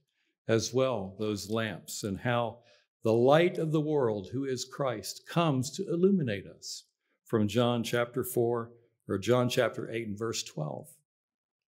as 0.48 0.74
well, 0.74 1.16
those 1.18 1.50
lamps, 1.50 2.02
and 2.04 2.18
how 2.18 2.58
the 3.02 3.12
light 3.12 3.58
of 3.58 3.72
the 3.72 3.80
world, 3.80 4.28
who 4.32 4.44
is 4.44 4.64
Christ, 4.64 5.22
comes 5.28 5.70
to 5.72 5.88
illuminate 5.88 6.46
us 6.46 6.84
from 7.24 7.48
John 7.48 7.82
chapter 7.82 8.24
4 8.24 8.70
or 9.08 9.18
John 9.18 9.48
chapter 9.48 9.90
8 9.90 10.08
and 10.08 10.18
verse 10.18 10.42
12. 10.42 10.88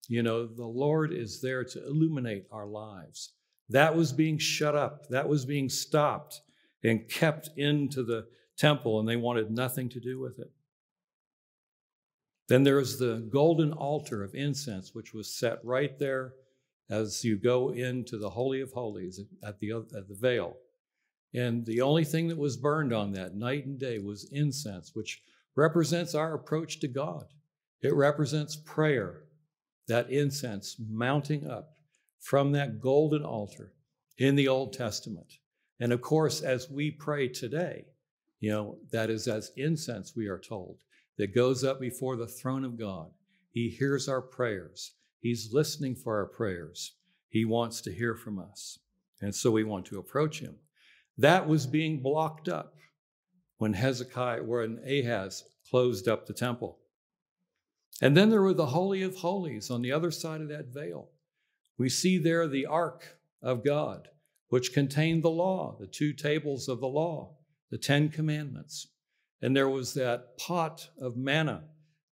You 0.08 0.22
know, 0.22 0.46
the 0.46 0.66
Lord 0.66 1.12
is 1.12 1.40
there 1.40 1.64
to 1.64 1.86
illuminate 1.86 2.46
our 2.50 2.66
lives. 2.66 3.32
That 3.68 3.96
was 3.96 4.12
being 4.12 4.38
shut 4.38 4.76
up, 4.76 5.08
that 5.08 5.28
was 5.28 5.44
being 5.44 5.68
stopped 5.68 6.40
and 6.86 7.08
kept 7.08 7.50
into 7.56 8.02
the 8.02 8.26
temple, 8.56 9.00
and 9.00 9.08
they 9.08 9.16
wanted 9.16 9.50
nothing 9.50 9.88
to 9.90 10.00
do 10.00 10.20
with 10.20 10.38
it. 10.38 10.50
Then 12.48 12.62
there's 12.62 12.98
the 12.98 13.28
golden 13.30 13.72
altar 13.72 14.22
of 14.22 14.34
incense, 14.34 14.94
which 14.94 15.12
was 15.12 15.34
set 15.34 15.58
right 15.64 15.98
there 15.98 16.34
as 16.88 17.24
you 17.24 17.36
go 17.36 17.70
into 17.70 18.18
the 18.18 18.30
Holy 18.30 18.60
of 18.60 18.70
Holies 18.70 19.20
at 19.42 19.58
the, 19.58 19.72
at 19.72 20.08
the 20.08 20.14
veil. 20.14 20.56
And 21.34 21.66
the 21.66 21.80
only 21.80 22.04
thing 22.04 22.28
that 22.28 22.38
was 22.38 22.56
burned 22.56 22.92
on 22.92 23.12
that 23.12 23.34
night 23.34 23.66
and 23.66 23.78
day 23.78 23.98
was 23.98 24.28
incense, 24.30 24.92
which 24.94 25.20
represents 25.56 26.14
our 26.14 26.34
approach 26.34 26.78
to 26.80 26.88
God. 26.88 27.24
It 27.82 27.94
represents 27.94 28.56
prayer, 28.56 29.24
that 29.88 30.10
incense 30.10 30.76
mounting 30.78 31.48
up 31.48 31.72
from 32.20 32.52
that 32.52 32.80
golden 32.80 33.24
altar 33.24 33.72
in 34.18 34.36
the 34.36 34.48
Old 34.48 34.72
Testament. 34.72 35.34
And 35.80 35.92
of 35.92 36.00
course, 36.00 36.40
as 36.40 36.70
we 36.70 36.90
pray 36.90 37.28
today, 37.28 37.84
you 38.40 38.50
know, 38.50 38.78
that 38.90 39.10
is 39.10 39.28
as 39.28 39.52
incense, 39.56 40.14
we 40.16 40.26
are 40.26 40.38
told, 40.38 40.76
that 41.18 41.34
goes 41.34 41.64
up 41.64 41.80
before 41.80 42.16
the 42.16 42.26
throne 42.26 42.64
of 42.64 42.78
God. 42.78 43.10
He 43.50 43.68
hears 43.68 44.08
our 44.08 44.20
prayers. 44.20 44.92
He's 45.20 45.52
listening 45.52 45.94
for 45.94 46.16
our 46.16 46.26
prayers. 46.26 46.92
He 47.28 47.44
wants 47.44 47.80
to 47.82 47.92
hear 47.92 48.14
from 48.14 48.38
us. 48.38 48.78
And 49.20 49.34
so 49.34 49.50
we 49.50 49.64
want 49.64 49.86
to 49.86 49.98
approach 49.98 50.40
him. 50.40 50.56
That 51.18 51.48
was 51.48 51.66
being 51.66 52.02
blocked 52.02 52.48
up 52.48 52.74
when 53.58 53.72
Hezekiah, 53.72 54.42
when 54.42 54.78
Ahaz 54.86 55.44
closed 55.70 56.08
up 56.08 56.26
the 56.26 56.34
temple. 56.34 56.78
And 58.02 58.14
then 58.14 58.28
there 58.28 58.42
were 58.42 58.54
the 58.54 58.66
Holy 58.66 59.02
of 59.02 59.16
Holies 59.16 59.70
on 59.70 59.80
the 59.80 59.92
other 59.92 60.10
side 60.10 60.42
of 60.42 60.48
that 60.48 60.66
veil. 60.66 61.08
We 61.78 61.88
see 61.88 62.18
there 62.18 62.46
the 62.46 62.66
Ark 62.66 63.18
of 63.42 63.64
God 63.64 64.08
which 64.48 64.72
contained 64.72 65.22
the 65.22 65.30
law, 65.30 65.76
the 65.78 65.86
two 65.86 66.12
tables 66.12 66.68
of 66.68 66.80
the 66.80 66.86
law, 66.86 67.36
the 67.70 67.78
Ten 67.78 68.08
Commandments. 68.08 68.88
And 69.42 69.54
there 69.56 69.68
was 69.68 69.94
that 69.94 70.38
pot 70.38 70.88
of 71.00 71.16
manna 71.16 71.64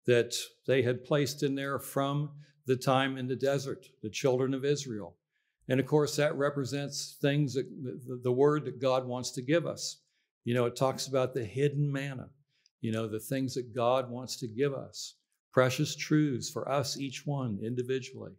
that 0.06 0.36
they 0.68 0.82
had 0.82 1.06
placed 1.06 1.44
in 1.44 1.56
there 1.56 1.80
from 1.80 2.32
the 2.66 2.76
time 2.76 3.18
in 3.18 3.28
the 3.28 3.36
desert, 3.36 3.88
the 4.02 4.10
children 4.10 4.54
of 4.54 4.66
Israel. 4.66 5.16
And 5.70 5.80
of 5.80 5.86
course, 5.86 6.16
that 6.18 6.36
represents 6.36 7.18
things 7.22 7.54
that 7.54 7.68
the, 8.24 8.32
word 8.32 8.66
that 8.66 8.82
God 8.82 9.06
wants 9.06 9.32
to 9.32 9.42
give 9.42 9.66
us. 9.66 10.02
You 10.44 10.54
know, 10.54 10.66
it 10.66 10.76
talks 10.76 11.08
about 11.08 11.34
the 11.34 11.46
hidden 11.46 11.90
manna, 11.90 12.30
you 12.82 12.92
know, 12.92 13.08
the 13.08 13.20
things 13.20 13.54
that 13.54 13.74
God 13.74 14.10
wants 14.10 14.36
to 14.38 14.48
give 14.48 14.74
us, 14.74 15.16
precious 15.54 15.96
truths 15.96 16.50
for 16.50 16.70
us, 16.70 16.98
each 16.98 17.26
one 17.26 17.60
individually. 17.64 18.34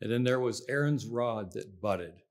And 0.00 0.10
then 0.10 0.22
there 0.24 0.40
was 0.40 0.64
Aaron's 0.68 1.06
rod 1.06 1.52
that 1.52 1.80
budded. 1.80 2.21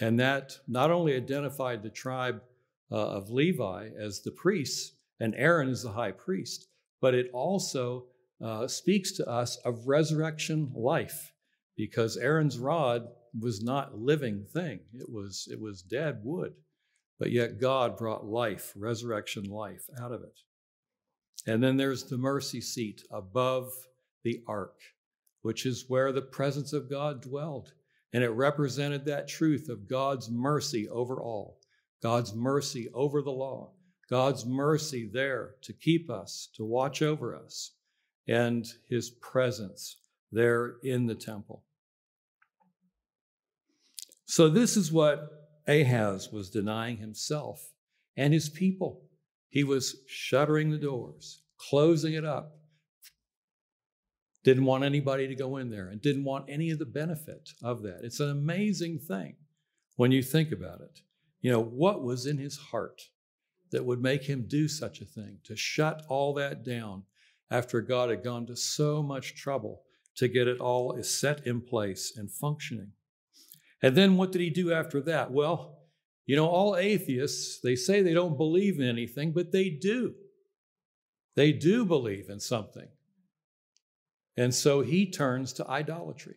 And 0.00 0.18
that 0.18 0.58
not 0.66 0.90
only 0.90 1.14
identified 1.14 1.82
the 1.82 1.90
tribe 1.90 2.42
uh, 2.90 2.96
of 2.96 3.30
Levi 3.30 3.90
as 3.98 4.22
the 4.22 4.32
priests, 4.32 4.92
and 5.20 5.34
Aaron 5.36 5.68
as 5.68 5.82
the 5.82 5.92
high 5.92 6.10
priest, 6.10 6.68
but 7.00 7.14
it 7.14 7.30
also 7.32 8.06
uh, 8.42 8.66
speaks 8.66 9.12
to 9.12 9.28
us 9.28 9.56
of 9.64 9.86
resurrection 9.86 10.72
life, 10.74 11.32
because 11.76 12.16
Aaron's 12.16 12.58
rod 12.58 13.06
was 13.40 13.62
not 13.62 13.98
living 13.98 14.44
thing; 14.52 14.80
it 14.92 15.08
was 15.08 15.48
it 15.50 15.60
was 15.60 15.82
dead 15.82 16.20
wood, 16.24 16.54
but 17.18 17.30
yet 17.30 17.60
God 17.60 17.96
brought 17.96 18.26
life, 18.26 18.72
resurrection 18.76 19.44
life, 19.44 19.88
out 20.00 20.12
of 20.12 20.22
it. 20.22 20.40
And 21.46 21.62
then 21.62 21.76
there's 21.76 22.04
the 22.04 22.18
mercy 22.18 22.60
seat 22.60 23.02
above 23.10 23.70
the 24.24 24.42
ark, 24.48 24.78
which 25.42 25.66
is 25.66 25.84
where 25.88 26.10
the 26.10 26.22
presence 26.22 26.72
of 26.72 26.90
God 26.90 27.22
dwelled. 27.22 27.72
And 28.14 28.22
it 28.22 28.30
represented 28.30 29.04
that 29.04 29.28
truth 29.28 29.68
of 29.68 29.88
God's 29.88 30.30
mercy 30.30 30.88
over 30.88 31.20
all, 31.20 31.58
God's 32.00 32.32
mercy 32.32 32.88
over 32.94 33.20
the 33.20 33.32
law, 33.32 33.72
God's 34.08 34.46
mercy 34.46 35.10
there 35.12 35.56
to 35.62 35.72
keep 35.72 36.08
us, 36.08 36.48
to 36.54 36.64
watch 36.64 37.02
over 37.02 37.34
us, 37.34 37.72
and 38.28 38.64
his 38.88 39.10
presence 39.10 39.96
there 40.30 40.76
in 40.84 41.06
the 41.06 41.14
temple. 41.16 41.64
So, 44.26 44.48
this 44.48 44.76
is 44.76 44.92
what 44.92 45.50
Ahaz 45.66 46.30
was 46.32 46.50
denying 46.50 46.98
himself 46.98 47.72
and 48.16 48.32
his 48.32 48.48
people. 48.48 49.02
He 49.48 49.64
was 49.64 49.96
shuttering 50.06 50.70
the 50.70 50.78
doors, 50.78 51.42
closing 51.58 52.14
it 52.14 52.24
up, 52.24 52.56
didn't 54.44 54.66
want 54.66 54.84
anybody 54.84 55.26
to 55.26 55.34
go 55.34 55.56
in 55.56 55.70
there 55.70 55.88
and 55.88 56.00
didn't 56.00 56.24
want 56.24 56.44
any 56.48 56.70
of 56.70 56.78
the 56.78 56.84
benefit 56.84 57.50
of 57.62 57.82
that. 57.82 58.00
It's 58.02 58.20
an 58.20 58.30
amazing 58.30 58.98
thing 58.98 59.36
when 59.96 60.12
you 60.12 60.22
think 60.22 60.52
about 60.52 60.82
it. 60.82 61.00
You 61.40 61.50
know, 61.50 61.62
what 61.62 62.02
was 62.02 62.26
in 62.26 62.38
his 62.38 62.56
heart 62.56 63.02
that 63.70 63.84
would 63.84 64.02
make 64.02 64.22
him 64.22 64.44
do 64.46 64.68
such 64.68 65.00
a 65.00 65.06
thing, 65.06 65.38
to 65.44 65.56
shut 65.56 66.04
all 66.08 66.34
that 66.34 66.64
down 66.64 67.02
after 67.50 67.80
God 67.80 68.10
had 68.10 68.22
gone 68.22 68.46
to 68.46 68.56
so 68.56 69.02
much 69.02 69.34
trouble 69.34 69.82
to 70.16 70.28
get 70.28 70.46
it 70.46 70.60
all 70.60 70.96
set 71.02 71.46
in 71.46 71.60
place 71.60 72.12
and 72.16 72.30
functioning? 72.30 72.92
And 73.82 73.96
then 73.96 74.16
what 74.16 74.30
did 74.30 74.42
he 74.42 74.50
do 74.50 74.72
after 74.72 75.00
that? 75.02 75.32
Well, 75.32 75.78
you 76.26 76.36
know, 76.36 76.46
all 76.46 76.76
atheists, 76.76 77.60
they 77.60 77.76
say 77.76 78.00
they 78.00 78.14
don't 78.14 78.38
believe 78.38 78.78
in 78.78 78.86
anything, 78.86 79.32
but 79.32 79.52
they 79.52 79.70
do. 79.70 80.14
They 81.34 81.52
do 81.52 81.84
believe 81.84 82.28
in 82.28 82.40
something. 82.40 82.88
And 84.36 84.54
so 84.54 84.80
he 84.82 85.10
turns 85.10 85.52
to 85.54 85.68
idolatry. 85.68 86.36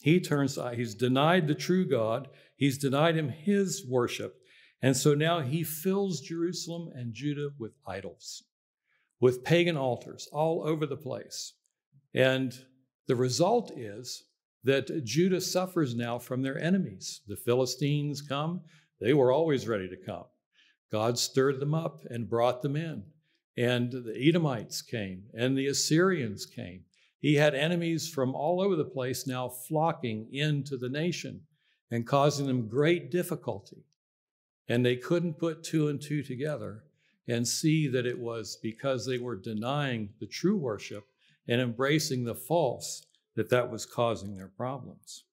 He 0.00 0.20
turns 0.20 0.58
he's 0.74 0.94
denied 0.94 1.48
the 1.48 1.54
true 1.54 1.84
God, 1.84 2.28
he's 2.56 2.78
denied 2.78 3.16
him 3.16 3.28
his 3.28 3.84
worship. 3.88 4.40
And 4.82 4.96
so 4.96 5.14
now 5.14 5.40
he 5.40 5.64
fills 5.64 6.20
Jerusalem 6.20 6.90
and 6.94 7.14
Judah 7.14 7.48
with 7.58 7.72
idols, 7.86 8.44
with 9.20 9.42
pagan 9.42 9.76
altars 9.76 10.28
all 10.30 10.62
over 10.66 10.86
the 10.86 10.96
place. 10.96 11.54
And 12.14 12.56
the 13.08 13.16
result 13.16 13.72
is 13.76 14.24
that 14.64 15.04
Judah 15.04 15.40
suffers 15.40 15.94
now 15.94 16.18
from 16.18 16.42
their 16.42 16.58
enemies. 16.58 17.22
The 17.26 17.36
Philistines 17.36 18.20
come, 18.20 18.62
they 19.00 19.14
were 19.14 19.32
always 19.32 19.66
ready 19.66 19.88
to 19.88 19.96
come. 19.96 20.24
God 20.92 21.18
stirred 21.18 21.60
them 21.60 21.74
up 21.74 22.00
and 22.10 22.28
brought 22.28 22.62
them 22.62 22.76
in. 22.76 23.04
And 23.56 23.90
the 23.90 24.14
Edomites 24.16 24.82
came, 24.82 25.24
and 25.34 25.56
the 25.56 25.66
Assyrians 25.66 26.44
came, 26.44 26.84
he 27.26 27.34
had 27.34 27.56
enemies 27.56 28.08
from 28.08 28.36
all 28.36 28.60
over 28.60 28.76
the 28.76 28.84
place 28.84 29.26
now 29.26 29.48
flocking 29.48 30.32
into 30.32 30.76
the 30.76 30.88
nation. 30.88 31.40
and 31.90 32.06
causing 32.06 32.46
them 32.46 32.68
great 32.68 33.10
difficulty. 33.10 33.84
And 34.68 34.86
they 34.86 34.94
couldn't 34.94 35.40
put 35.40 35.64
two 35.64 35.88
and 35.88 36.00
two 36.00 36.22
together 36.22 36.84
and 37.26 37.46
see 37.46 37.88
that 37.88 38.06
it 38.06 38.18
was 38.18 38.58
because 38.62 39.04
they 39.04 39.18
were 39.18 39.34
denying 39.34 40.10
the 40.20 40.26
true 40.28 40.56
worship 40.56 41.04
and 41.48 41.60
embracing 41.60 42.22
the 42.22 42.34
false 42.36 43.06
that 43.34 43.50
that 43.50 43.72
was 43.72 43.86
causing 43.86 44.36
their 44.36 44.52
problems. 44.56 45.24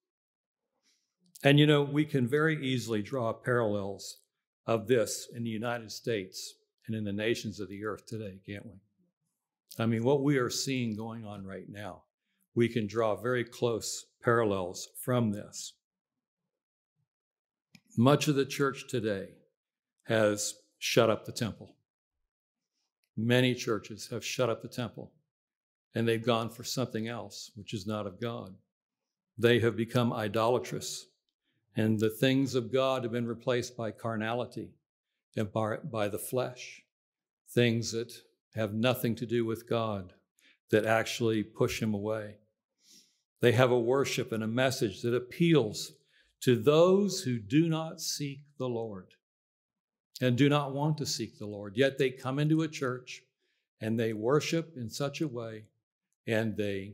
And 1.44 1.60
you 1.60 1.68
know, 1.68 1.84
we 1.84 2.06
can 2.06 2.28
very 2.28 2.64
easily 2.66 3.04
draw 3.04 3.34
parallels 3.34 4.18
of 4.66 4.88
this 4.88 5.28
in 5.36 5.44
the 5.44 5.52
United 5.52 5.92
States 5.92 6.56
and 6.88 6.96
in 6.96 7.04
the 7.04 7.14
nations 7.14 7.60
of 7.60 7.70
the 7.70 7.86
earth 7.86 8.08
today, 8.08 8.40
can't 8.48 8.66
we? 8.66 8.80
I 9.80 9.86
mean, 9.86 10.04
what 10.04 10.24
we 10.24 10.38
are 10.38 10.50
seeing 10.50 10.96
going 10.96 11.26
on 11.26 11.46
right 11.46 11.68
now, 11.68 12.04
we 12.56 12.70
can 12.70 12.86
draw 12.88 13.16
very 13.16 13.44
close 13.44 14.06
parallels 14.22 14.90
from 15.00 15.32
this. 15.32 15.74
Much 17.98 18.28
of 18.28 18.36
the 18.36 18.46
church 18.46 18.88
today 18.88 19.30
has 20.04 20.56
shut 20.80 21.10
up 21.10 21.26
the 21.26 21.32
temple. 21.32 21.76
Many 23.16 23.54
churches 23.54 24.08
have 24.12 24.26
shut 24.26 24.50
up 24.50 24.62
the 24.62 24.68
temple 24.68 25.12
and 25.96 26.08
they've 26.08 26.26
gone 26.26 26.50
for 26.50 26.64
something 26.64 27.08
else, 27.08 27.52
which 27.56 27.74
is 27.74 27.86
not 27.86 28.08
of 28.08 28.20
God. 28.20 28.54
They 29.38 29.60
have 29.60 29.76
become 29.76 30.14
idolatrous, 30.14 31.08
and 31.76 32.00
the 32.00 32.10
things 32.10 32.56
of 32.56 32.72
God 32.72 33.04
have 33.04 33.12
been 33.12 33.28
replaced 33.28 33.76
by 33.78 33.92
carnality 33.92 34.72
and 35.36 35.52
by, 35.52 35.78
by 35.78 36.08
the 36.08 36.20
flesh, 36.20 36.84
things 37.50 37.92
that 37.92 38.14
have 38.56 38.74
nothing 38.74 39.16
to 39.16 39.26
do 39.26 39.46
with 39.46 39.70
God, 39.70 40.14
that 40.72 40.86
actually 40.86 41.44
push 41.44 41.82
Him 41.82 41.94
away. 41.94 42.36
They 43.42 43.52
have 43.52 43.72
a 43.72 43.80
worship 43.80 44.32
and 44.32 44.44
a 44.44 44.48
message 44.48 45.02
that 45.02 45.16
appeals 45.16 45.94
to 46.42 46.56
those 46.56 47.22
who 47.22 47.40
do 47.40 47.68
not 47.68 48.02
seek 48.02 48.42
the 48.58 48.70
Lord 48.70 49.14
and 50.22 50.38
do 50.38 50.50
not 50.50 50.74
want 50.74 50.98
to 50.98 51.06
seek 51.06 51.38
the 51.38 51.46
Lord. 51.46 51.76
Yet 51.76 51.98
they 51.98 52.10
come 52.10 52.40
into 52.40 52.62
a 52.62 52.68
church 52.68 53.22
and 53.82 54.00
they 54.00 54.14
worship 54.14 54.74
in 54.78 54.90
such 54.90 55.22
a 55.22 55.28
way 55.28 55.66
and 56.28 56.56
they 56.56 56.94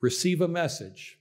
receive 0.00 0.40
a 0.40 0.48
message 0.48 1.18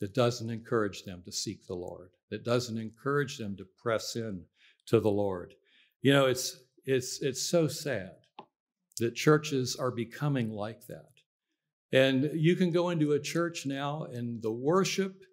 that 0.00 0.14
doesn't 0.14 0.50
encourage 0.50 1.04
them 1.04 1.22
to 1.24 1.32
seek 1.32 1.66
the 1.66 1.74
Lord, 1.74 2.10
that 2.30 2.44
doesn't 2.44 2.78
encourage 2.78 3.38
them 3.38 3.56
to 3.56 3.64
press 3.64 4.14
in 4.14 4.44
to 4.86 5.00
the 5.00 5.10
Lord. 5.10 5.54
You 6.02 6.12
know, 6.12 6.26
it's 6.26 6.60
it's 6.84 7.20
it's 7.22 7.42
so 7.42 7.66
sad 7.66 8.14
that 8.98 9.14
churches 9.14 9.76
are 9.76 9.90
becoming 9.90 10.50
like 10.50 10.86
that. 10.86 11.10
And 11.92 12.30
you 12.34 12.56
can 12.56 12.70
go 12.70 12.90
into 12.90 13.12
a 13.12 13.20
church 13.20 13.66
now 13.66 14.04
and 14.04 14.42
the 14.42 14.52
worship 14.52 15.24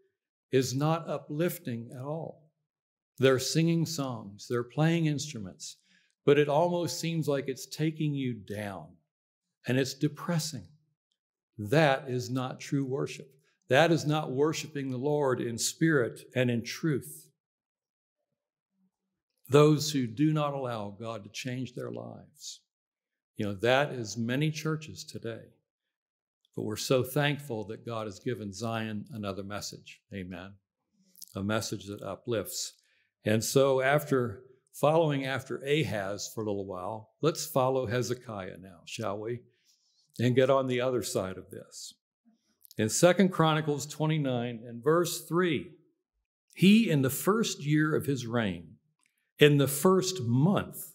is 0.52 0.76
not 0.76 1.10
uplifting 1.10 1.90
at 1.96 2.06
all. 2.06 2.52
They're 3.20 3.40
singing 3.40 3.86
songs, 3.86 4.48
they're 4.50 4.64
playing 4.64 5.06
instruments, 5.06 5.78
but 6.26 6.38
it 6.40 6.50
almost 6.50 7.00
seems 7.00 7.28
like 7.28 7.46
it's 7.48 7.66
taking 7.66 8.14
you 8.14 8.34
down 8.34 8.88
and 9.68 9.78
it's 9.78 9.94
depressing. 9.94 10.68
That 11.58 12.06
is 12.08 12.30
not 12.30 12.60
true 12.60 12.86
worship. 12.86 13.30
That 13.70 13.92
is 13.92 14.06
not 14.06 14.32
worshiping 14.32 14.90
the 14.90 14.98
Lord 14.98 15.40
in 15.42 15.58
spirit 15.58 16.22
and 16.36 16.52
in 16.52 16.64
truth. 16.64 17.30
Those 19.50 19.92
who 19.92 20.08
do 20.08 20.34
not 20.34 20.54
allow 20.54 20.96
God 21.00 21.24
to 21.24 21.30
change 21.30 21.74
their 21.74 21.92
lives. 21.92 22.62
You 23.36 23.46
know, 23.46 23.54
that 23.56 23.92
is 23.92 24.18
many 24.18 24.52
churches 24.52 25.04
today. 25.04 25.42
But 26.56 26.64
we're 26.64 26.76
so 26.76 27.04
thankful 27.04 27.64
that 27.66 27.86
God 27.86 28.06
has 28.06 28.20
given 28.20 28.54
Zion 28.54 29.06
another 29.12 29.44
message. 29.44 30.02
Amen. 30.14 30.54
A 31.36 31.44
message 31.44 31.88
that 31.88 32.04
uplifts. 32.04 32.74
And 33.26 33.44
so, 33.44 33.82
after 33.82 34.44
following 34.74 35.26
after 35.26 35.58
Ahaz 35.58 36.30
for 36.34 36.42
a 36.42 36.48
little 36.48 36.66
while, 36.66 37.12
let's 37.22 37.46
follow 37.46 37.88
Hezekiah 37.88 38.58
now, 38.62 38.82
shall 38.86 39.20
we? 39.20 39.42
And 40.20 40.36
get 40.36 40.50
on 40.50 40.68
the 40.68 40.82
other 40.82 41.02
side 41.02 41.38
of 41.38 41.50
this. 41.50 41.96
In 42.78 42.90
Second 42.90 43.30
Chronicles 43.30 43.86
29 43.88 44.64
and 44.68 44.84
verse 44.84 45.22
3, 45.22 45.72
he 46.56 46.90
in 46.90 47.02
the 47.02 47.10
first 47.10 47.64
year 47.64 47.96
of 47.96 48.06
his 48.06 48.28
reign, 48.28 48.76
in 49.40 49.58
the 49.58 49.68
first 49.68 50.22
month, 50.22 50.93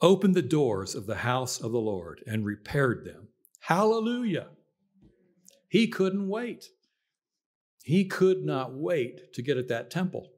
opened 0.00 0.34
the 0.34 0.42
doors 0.42 0.94
of 0.94 1.06
the 1.06 1.16
house 1.16 1.60
of 1.60 1.72
the 1.72 1.80
Lord 1.80 2.22
and 2.26 2.44
repaired 2.44 3.04
them. 3.04 3.28
Hallelujah. 3.60 4.48
He 5.68 5.88
couldn't 5.88 6.28
wait. 6.28 6.66
He 7.82 8.04
could 8.04 8.44
not 8.44 8.74
wait 8.74 9.32
to 9.34 9.42
get 9.42 9.56
at 9.56 9.68
that 9.68 9.90
temple 9.90 10.30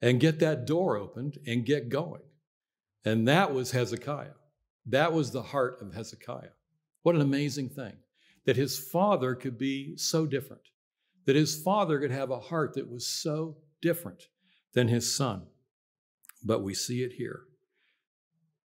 and 0.00 0.20
get 0.20 0.40
that 0.40 0.66
door 0.66 0.96
opened 0.96 1.38
and 1.46 1.64
get 1.64 1.88
going. 1.88 2.22
And 3.04 3.26
that 3.28 3.54
was 3.54 3.70
Hezekiah. 3.70 4.34
That 4.86 5.12
was 5.12 5.30
the 5.30 5.42
heart 5.42 5.78
of 5.80 5.94
Hezekiah. 5.94 6.50
What 7.02 7.14
an 7.14 7.20
amazing 7.20 7.68
thing 7.68 7.94
that 8.44 8.56
his 8.56 8.78
father 8.78 9.34
could 9.34 9.58
be 9.58 9.96
so 9.96 10.26
different, 10.26 10.62
that 11.26 11.36
his 11.36 11.60
father 11.60 12.00
could 12.00 12.10
have 12.10 12.30
a 12.30 12.40
heart 12.40 12.74
that 12.74 12.90
was 12.90 13.06
so 13.06 13.56
different 13.80 14.24
than 14.74 14.88
his 14.88 15.14
son. 15.14 15.42
But 16.44 16.62
we 16.62 16.74
see 16.74 17.02
it 17.02 17.12
here. 17.12 17.42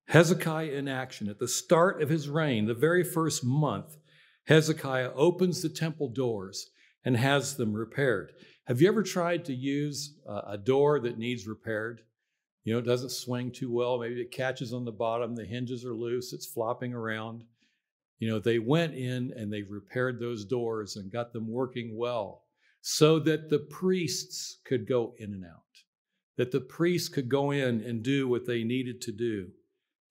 Hezekiah 0.07 0.71
in 0.71 0.87
action. 0.87 1.29
At 1.29 1.39
the 1.39 1.47
start 1.47 2.01
of 2.01 2.09
his 2.09 2.29
reign, 2.29 2.65
the 2.65 2.73
very 2.73 3.03
first 3.03 3.43
month, 3.43 3.97
Hezekiah 4.45 5.11
opens 5.15 5.61
the 5.61 5.69
temple 5.69 6.09
doors 6.09 6.69
and 7.03 7.17
has 7.17 7.55
them 7.55 7.73
repaired. 7.73 8.33
Have 8.67 8.81
you 8.81 8.87
ever 8.87 9.03
tried 9.03 9.45
to 9.45 9.53
use 9.53 10.15
a 10.27 10.57
door 10.57 10.99
that 10.99 11.17
needs 11.17 11.47
repaired? 11.47 12.01
You 12.63 12.73
know, 12.73 12.79
it 12.79 12.85
doesn't 12.85 13.11
swing 13.11 13.51
too 13.51 13.71
well. 13.71 13.99
Maybe 13.99 14.21
it 14.21 14.31
catches 14.31 14.73
on 14.73 14.85
the 14.85 14.91
bottom, 14.91 15.35
the 15.35 15.45
hinges 15.45 15.85
are 15.85 15.93
loose, 15.93 16.33
it's 16.33 16.47
flopping 16.47 16.93
around. 16.93 17.43
You 18.17 18.29
know, 18.29 18.39
they 18.39 18.59
went 18.59 18.95
in 18.95 19.33
and 19.35 19.51
they 19.51 19.61
repaired 19.61 20.19
those 20.19 20.45
doors 20.45 20.95
and 20.95 21.11
got 21.11 21.33
them 21.33 21.47
working 21.51 21.97
well 21.97 22.43
so 22.81 23.19
that 23.19 23.49
the 23.49 23.59
priests 23.59 24.59
could 24.63 24.87
go 24.87 25.13
in 25.17 25.33
and 25.33 25.43
out, 25.45 25.83
that 26.37 26.51
the 26.51 26.61
priests 26.61 27.09
could 27.09 27.29
go 27.29 27.51
in 27.51 27.81
and 27.81 28.01
do 28.01 28.27
what 28.27 28.45
they 28.45 28.63
needed 28.63 29.01
to 29.01 29.11
do, 29.11 29.49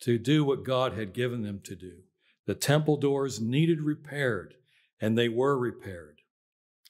to 0.01 0.19
do 0.19 0.45
what 0.45 0.65
God 0.65 0.95
had 0.95 1.13
given 1.13 1.43
them 1.43 1.61
to 1.65 1.75
do. 1.75 2.03
The 2.47 2.55
temple 2.55 2.97
doors 2.97 3.41
needed 3.41 3.81
repaired, 3.81 4.55
and 5.01 5.17
they 5.17 5.29
were 5.29 5.59
repaired. 5.59 6.21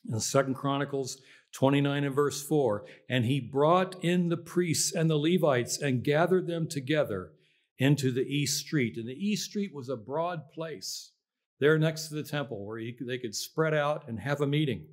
In 0.09 0.21
Second 0.21 0.55
Chronicles 0.55 1.19
29 1.53 2.05
and 2.05 2.15
verse 2.15 2.43
4, 2.43 2.85
and 3.09 3.25
he 3.25 3.41
brought 3.41 4.03
in 4.05 4.29
the 4.29 4.37
priests 4.37 4.93
and 4.93 5.09
the 5.09 5.17
Levites 5.17 5.81
and 5.81 6.03
gathered 6.03 6.49
them 6.49 6.67
together 6.69 7.33
into 7.79 8.11
the 8.11 8.23
east 8.23 8.59
street. 8.59 8.97
And 8.97 9.09
the 9.09 9.13
east 9.13 9.51
street 9.51 9.73
was 9.73 9.89
a 9.89 9.97
broad 9.97 10.51
place 10.53 11.13
there 11.61 11.79
next 11.79 12.09
to 12.09 12.15
the 12.15 12.25
temple 12.25 12.65
where 12.67 12.79
he, 12.79 12.97
they 13.01 13.19
could 13.19 13.35
spread 13.35 13.73
out 13.73 14.09
and 14.09 14.19
have 14.21 14.41
a 14.41 14.47
meeting. 14.47 14.87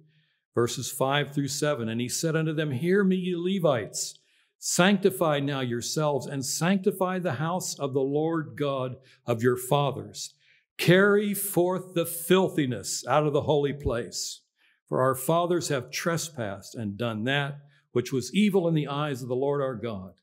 Verses 0.53 0.91
5 0.91 1.33
through 1.33 1.47
7. 1.47 1.89
And 1.89 1.99
he 1.99 2.09
said 2.09 2.35
unto 2.35 2.53
them, 2.53 2.71
Hear 2.71 3.03
me, 3.03 3.15
ye 3.15 3.35
Levites. 3.35 4.19
Sanctify 4.63 5.39
now 5.39 5.61
yourselves 5.61 6.27
and 6.27 6.45
sanctify 6.45 7.17
the 7.17 7.33
house 7.33 7.79
of 7.79 7.93
the 7.93 8.01
Lord 8.01 8.53
God 8.55 8.97
of 9.25 9.41
your 9.41 9.57
fathers. 9.57 10.35
Carry 10.77 11.33
forth 11.33 11.95
the 11.95 12.05
filthiness 12.05 13.03
out 13.07 13.25
of 13.25 13.33
the 13.33 13.41
holy 13.41 13.73
place. 13.73 14.41
For 14.87 15.01
our 15.01 15.15
fathers 15.15 15.69
have 15.69 15.89
trespassed 15.89 16.75
and 16.75 16.95
done 16.95 17.23
that 17.23 17.57
which 17.91 18.13
was 18.13 18.35
evil 18.35 18.67
in 18.67 18.75
the 18.75 18.87
eyes 18.87 19.23
of 19.23 19.29
the 19.29 19.35
Lord 19.35 19.63
our 19.63 19.73
God, 19.73 20.13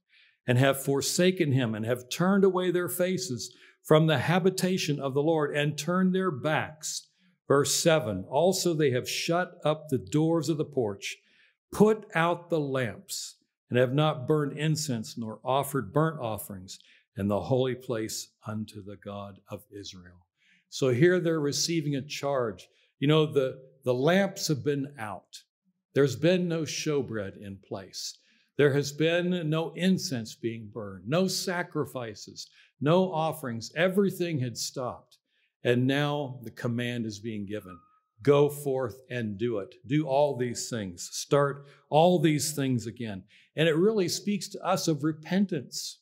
and 0.46 0.56
have 0.56 0.80
forsaken 0.84 1.50
him, 1.50 1.74
and 1.74 1.84
have 1.84 2.08
turned 2.08 2.44
away 2.44 2.70
their 2.70 2.88
faces 2.88 3.52
from 3.82 4.06
the 4.06 4.18
habitation 4.18 5.00
of 5.00 5.14
the 5.14 5.22
Lord, 5.22 5.52
and 5.56 5.76
turned 5.76 6.14
their 6.14 6.30
backs. 6.30 7.08
Verse 7.48 7.74
7 7.74 8.24
Also 8.30 8.72
they 8.72 8.92
have 8.92 9.08
shut 9.08 9.58
up 9.64 9.88
the 9.88 9.98
doors 9.98 10.48
of 10.48 10.58
the 10.58 10.64
porch, 10.64 11.16
put 11.72 12.06
out 12.14 12.50
the 12.50 12.60
lamps, 12.60 13.34
and 13.70 13.78
have 13.78 13.94
not 13.94 14.26
burned 14.26 14.56
incense 14.58 15.18
nor 15.18 15.40
offered 15.44 15.92
burnt 15.92 16.20
offerings 16.20 16.78
in 17.16 17.28
the 17.28 17.40
holy 17.40 17.74
place 17.74 18.28
unto 18.46 18.82
the 18.82 18.96
God 18.96 19.40
of 19.50 19.64
Israel. 19.76 20.26
So 20.70 20.90
here 20.90 21.20
they're 21.20 21.40
receiving 21.40 21.96
a 21.96 22.02
charge 22.02 22.68
you 22.98 23.06
know, 23.06 23.26
the, 23.26 23.60
the 23.84 23.94
lamps 23.94 24.48
have 24.48 24.64
been 24.64 24.92
out. 24.98 25.42
There's 25.94 26.16
been 26.16 26.48
no 26.48 26.62
showbread 26.62 27.40
in 27.40 27.58
place. 27.58 28.18
There 28.56 28.72
has 28.72 28.92
been 28.92 29.48
no 29.48 29.72
incense 29.74 30.34
being 30.34 30.68
burned, 30.72 31.04
no 31.06 31.28
sacrifices, 31.28 32.48
no 32.80 33.12
offerings. 33.12 33.70
Everything 33.76 34.40
had 34.40 34.56
stopped. 34.56 35.18
And 35.64 35.86
now 35.86 36.40
the 36.42 36.50
command 36.50 37.06
is 37.06 37.18
being 37.18 37.46
given 37.46 37.78
go 38.20 38.48
forth 38.48 38.98
and 39.10 39.38
do 39.38 39.58
it. 39.58 39.76
Do 39.86 40.08
all 40.08 40.36
these 40.36 40.68
things. 40.68 41.08
Start 41.12 41.66
all 41.88 42.18
these 42.18 42.50
things 42.50 42.88
again. 42.88 43.22
And 43.58 43.68
it 43.68 43.76
really 43.76 44.08
speaks 44.08 44.48
to 44.48 44.66
us 44.66 44.88
of 44.88 45.04
repentance. 45.04 45.98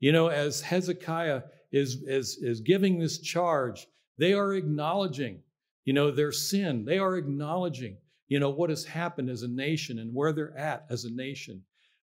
You 0.00 0.10
know, 0.10 0.26
as 0.28 0.60
Hezekiah 0.60 1.42
is, 1.70 2.02
is, 2.02 2.38
is 2.38 2.60
giving 2.60 2.98
this 2.98 3.20
charge, 3.20 3.86
they 4.18 4.32
are 4.32 4.54
acknowledging 4.54 5.42
you 5.84 5.92
know, 5.92 6.10
their 6.10 6.32
sin. 6.32 6.84
They 6.84 6.98
are 6.98 7.16
acknowledging 7.16 7.98
you 8.28 8.40
know, 8.40 8.50
what 8.50 8.70
has 8.70 8.84
happened 8.84 9.28
as 9.28 9.42
a 9.42 9.48
nation 9.48 9.98
and 9.98 10.14
where 10.14 10.32
they're 10.32 10.56
at 10.56 10.86
as 10.90 11.04
a 11.04 11.10
nation. 11.10 11.62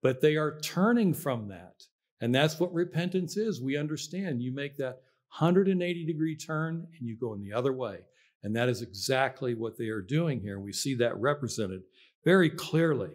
But 0.02 0.20
they 0.20 0.36
are 0.36 0.60
turning 0.60 1.12
from 1.12 1.48
that. 1.48 1.82
And 2.20 2.34
that's 2.34 2.60
what 2.60 2.72
repentance 2.72 3.36
is. 3.36 3.60
We 3.60 3.76
understand 3.76 4.40
you 4.40 4.54
make 4.54 4.76
that 4.76 5.02
180 5.38 6.06
degree 6.06 6.36
turn 6.36 6.86
and 6.98 7.08
you 7.08 7.16
go 7.16 7.34
in 7.34 7.42
the 7.42 7.52
other 7.52 7.72
way. 7.72 7.98
And 8.42 8.54
that 8.54 8.68
is 8.68 8.82
exactly 8.82 9.54
what 9.54 9.76
they 9.76 9.88
are 9.88 10.02
doing 10.02 10.40
here. 10.40 10.60
We 10.60 10.72
see 10.72 10.94
that 10.96 11.18
represented 11.18 11.82
very 12.24 12.50
clearly. 12.50 13.10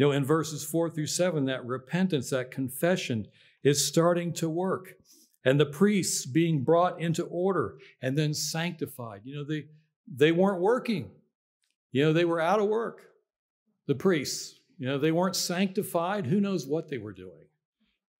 You 0.00 0.06
know, 0.06 0.12
in 0.12 0.24
verses 0.24 0.64
four 0.64 0.88
through 0.88 1.08
seven, 1.08 1.44
that 1.44 1.66
repentance, 1.66 2.30
that 2.30 2.50
confession 2.50 3.28
is 3.62 3.86
starting 3.86 4.32
to 4.32 4.48
work. 4.48 4.94
And 5.44 5.60
the 5.60 5.66
priests 5.66 6.24
being 6.24 6.64
brought 6.64 7.02
into 7.02 7.24
order 7.24 7.76
and 8.00 8.16
then 8.16 8.32
sanctified. 8.32 9.20
You 9.24 9.34
know, 9.36 9.44
they, 9.44 9.66
they 10.08 10.32
weren't 10.32 10.62
working. 10.62 11.10
You 11.92 12.04
know, 12.04 12.12
they 12.14 12.24
were 12.24 12.40
out 12.40 12.60
of 12.60 12.68
work, 12.68 13.02
the 13.88 13.94
priests. 13.94 14.58
You 14.78 14.86
know, 14.86 14.96
they 14.96 15.12
weren't 15.12 15.36
sanctified. 15.36 16.24
Who 16.24 16.40
knows 16.40 16.66
what 16.66 16.88
they 16.88 16.96
were 16.96 17.12
doing? 17.12 17.48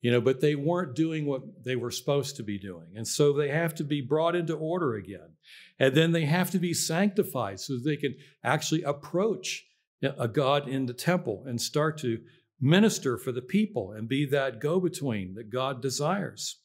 You 0.03 0.11
know, 0.11 0.21
but 0.21 0.43
they 0.43 0.57
weren't 0.57 0.95
doing 0.95 1.25
what 1.25 1.65
they 1.65 1.77
were 1.77 1.91
supposed 1.91 2.37
to 2.37 2.43
be 2.43 2.59
doing. 2.59 2.89
And 2.95 3.09
so 3.09 3.33
they 3.33 3.49
have 3.49 3.75
to 3.77 3.85
be 3.85 4.03
brought 4.03 4.37
into 4.37 4.53
order 4.53 4.97
again. 4.97 5.31
And 5.79 5.95
then 5.95 6.13
they 6.13 6.27
have 6.27 6.51
to 6.51 6.59
be 6.59 6.75
sanctified 6.75 7.59
so 7.59 7.73
that 7.73 7.85
they 7.87 7.97
can 7.97 8.17
actually 8.45 8.83
approach 8.83 9.65
a 10.03 10.29
God 10.29 10.69
in 10.69 10.87
the 10.87 10.95
temple 10.95 11.45
and 11.47 11.61
start 11.61 11.99
to 11.99 12.21
minister 12.61 13.17
for 13.17 13.33
the 13.33 13.43
people 13.43 13.93
and 13.93 14.09
be 14.09 14.27
that 14.27 14.61
go 14.61 14.81
between 14.81 15.35
that 15.35 15.51
God 15.51 15.83
desires. 15.83 16.59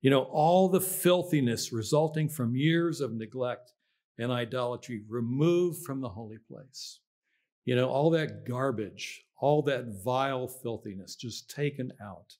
You 0.00 0.10
know, 0.10 0.22
all 0.22 0.68
the 0.68 0.80
filthiness 0.80 1.72
resulting 1.72 2.28
from 2.28 2.56
years 2.56 3.00
of 3.00 3.12
neglect 3.12 3.72
and 4.18 4.32
idolatry 4.32 5.02
removed 5.08 5.84
from 5.84 6.00
the 6.00 6.08
holy 6.08 6.38
place. 6.38 7.00
You 7.64 7.76
know, 7.76 7.88
all 7.88 8.10
that 8.10 8.46
garbage, 8.46 9.24
all 9.38 9.62
that 9.62 10.02
vile 10.04 10.48
filthiness 10.48 11.16
just 11.16 11.50
taken 11.50 11.92
out 12.02 12.36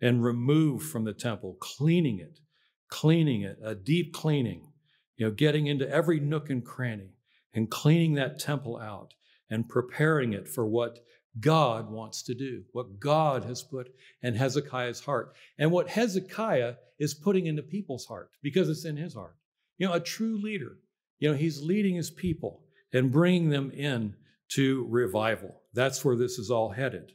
and 0.00 0.22
removed 0.22 0.86
from 0.88 1.04
the 1.04 1.12
temple, 1.12 1.56
cleaning 1.60 2.18
it, 2.18 2.40
cleaning 2.88 3.42
it, 3.42 3.58
a 3.62 3.74
deep 3.74 4.12
cleaning, 4.12 4.72
you 5.16 5.26
know, 5.26 5.32
getting 5.32 5.66
into 5.66 5.88
every 5.88 6.20
nook 6.20 6.50
and 6.50 6.64
cranny 6.64 7.14
and 7.54 7.70
cleaning 7.70 8.14
that 8.14 8.38
temple 8.38 8.78
out 8.78 9.14
and 9.50 9.68
preparing 9.68 10.32
it 10.32 10.48
for 10.48 10.66
what 10.66 10.98
God 11.38 11.90
wants 11.90 12.22
to 12.24 12.34
do, 12.34 12.64
what 12.72 12.98
God 12.98 13.44
has 13.44 13.62
put 13.62 13.92
in 14.22 14.34
Hezekiah's 14.34 15.00
heart, 15.00 15.34
and 15.58 15.70
what 15.70 15.88
Hezekiah 15.88 16.74
is 16.98 17.14
putting 17.14 17.46
into 17.46 17.62
people's 17.62 18.06
heart 18.06 18.30
because 18.42 18.68
it's 18.68 18.84
in 18.84 18.96
his 18.96 19.14
heart. 19.14 19.36
You 19.78 19.88
know, 19.88 19.92
a 19.92 20.00
true 20.00 20.40
leader, 20.40 20.78
you 21.18 21.30
know, 21.30 21.36
he's 21.36 21.62
leading 21.62 21.94
his 21.94 22.10
people 22.10 22.62
and 22.92 23.12
bringing 23.12 23.50
them 23.50 23.70
in 23.70 24.14
to 24.52 24.86
revival. 24.88 25.62
That's 25.74 26.04
where 26.04 26.16
this 26.16 26.38
is 26.38 26.50
all 26.50 26.70
headed. 26.70 27.12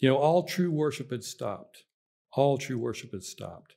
You 0.00 0.10
know, 0.10 0.16
all 0.16 0.42
true 0.42 0.70
worship 0.70 1.10
had 1.10 1.24
stopped. 1.24 1.84
All 2.32 2.58
true 2.58 2.78
worship 2.78 3.12
had 3.12 3.22
stopped. 3.22 3.74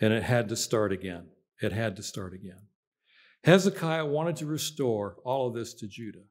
And 0.00 0.14
it 0.14 0.22
had 0.22 0.48
to 0.48 0.56
start 0.56 0.92
again. 0.92 1.26
It 1.60 1.72
had 1.72 1.96
to 1.96 2.02
start 2.02 2.32
again. 2.32 2.69
Hezekiah 3.44 4.06
wanted 4.06 4.36
to 4.36 4.46
restore 4.46 5.16
all 5.24 5.48
of 5.48 5.54
this 5.54 5.74
to 5.74 5.86
Judah. 5.86 6.24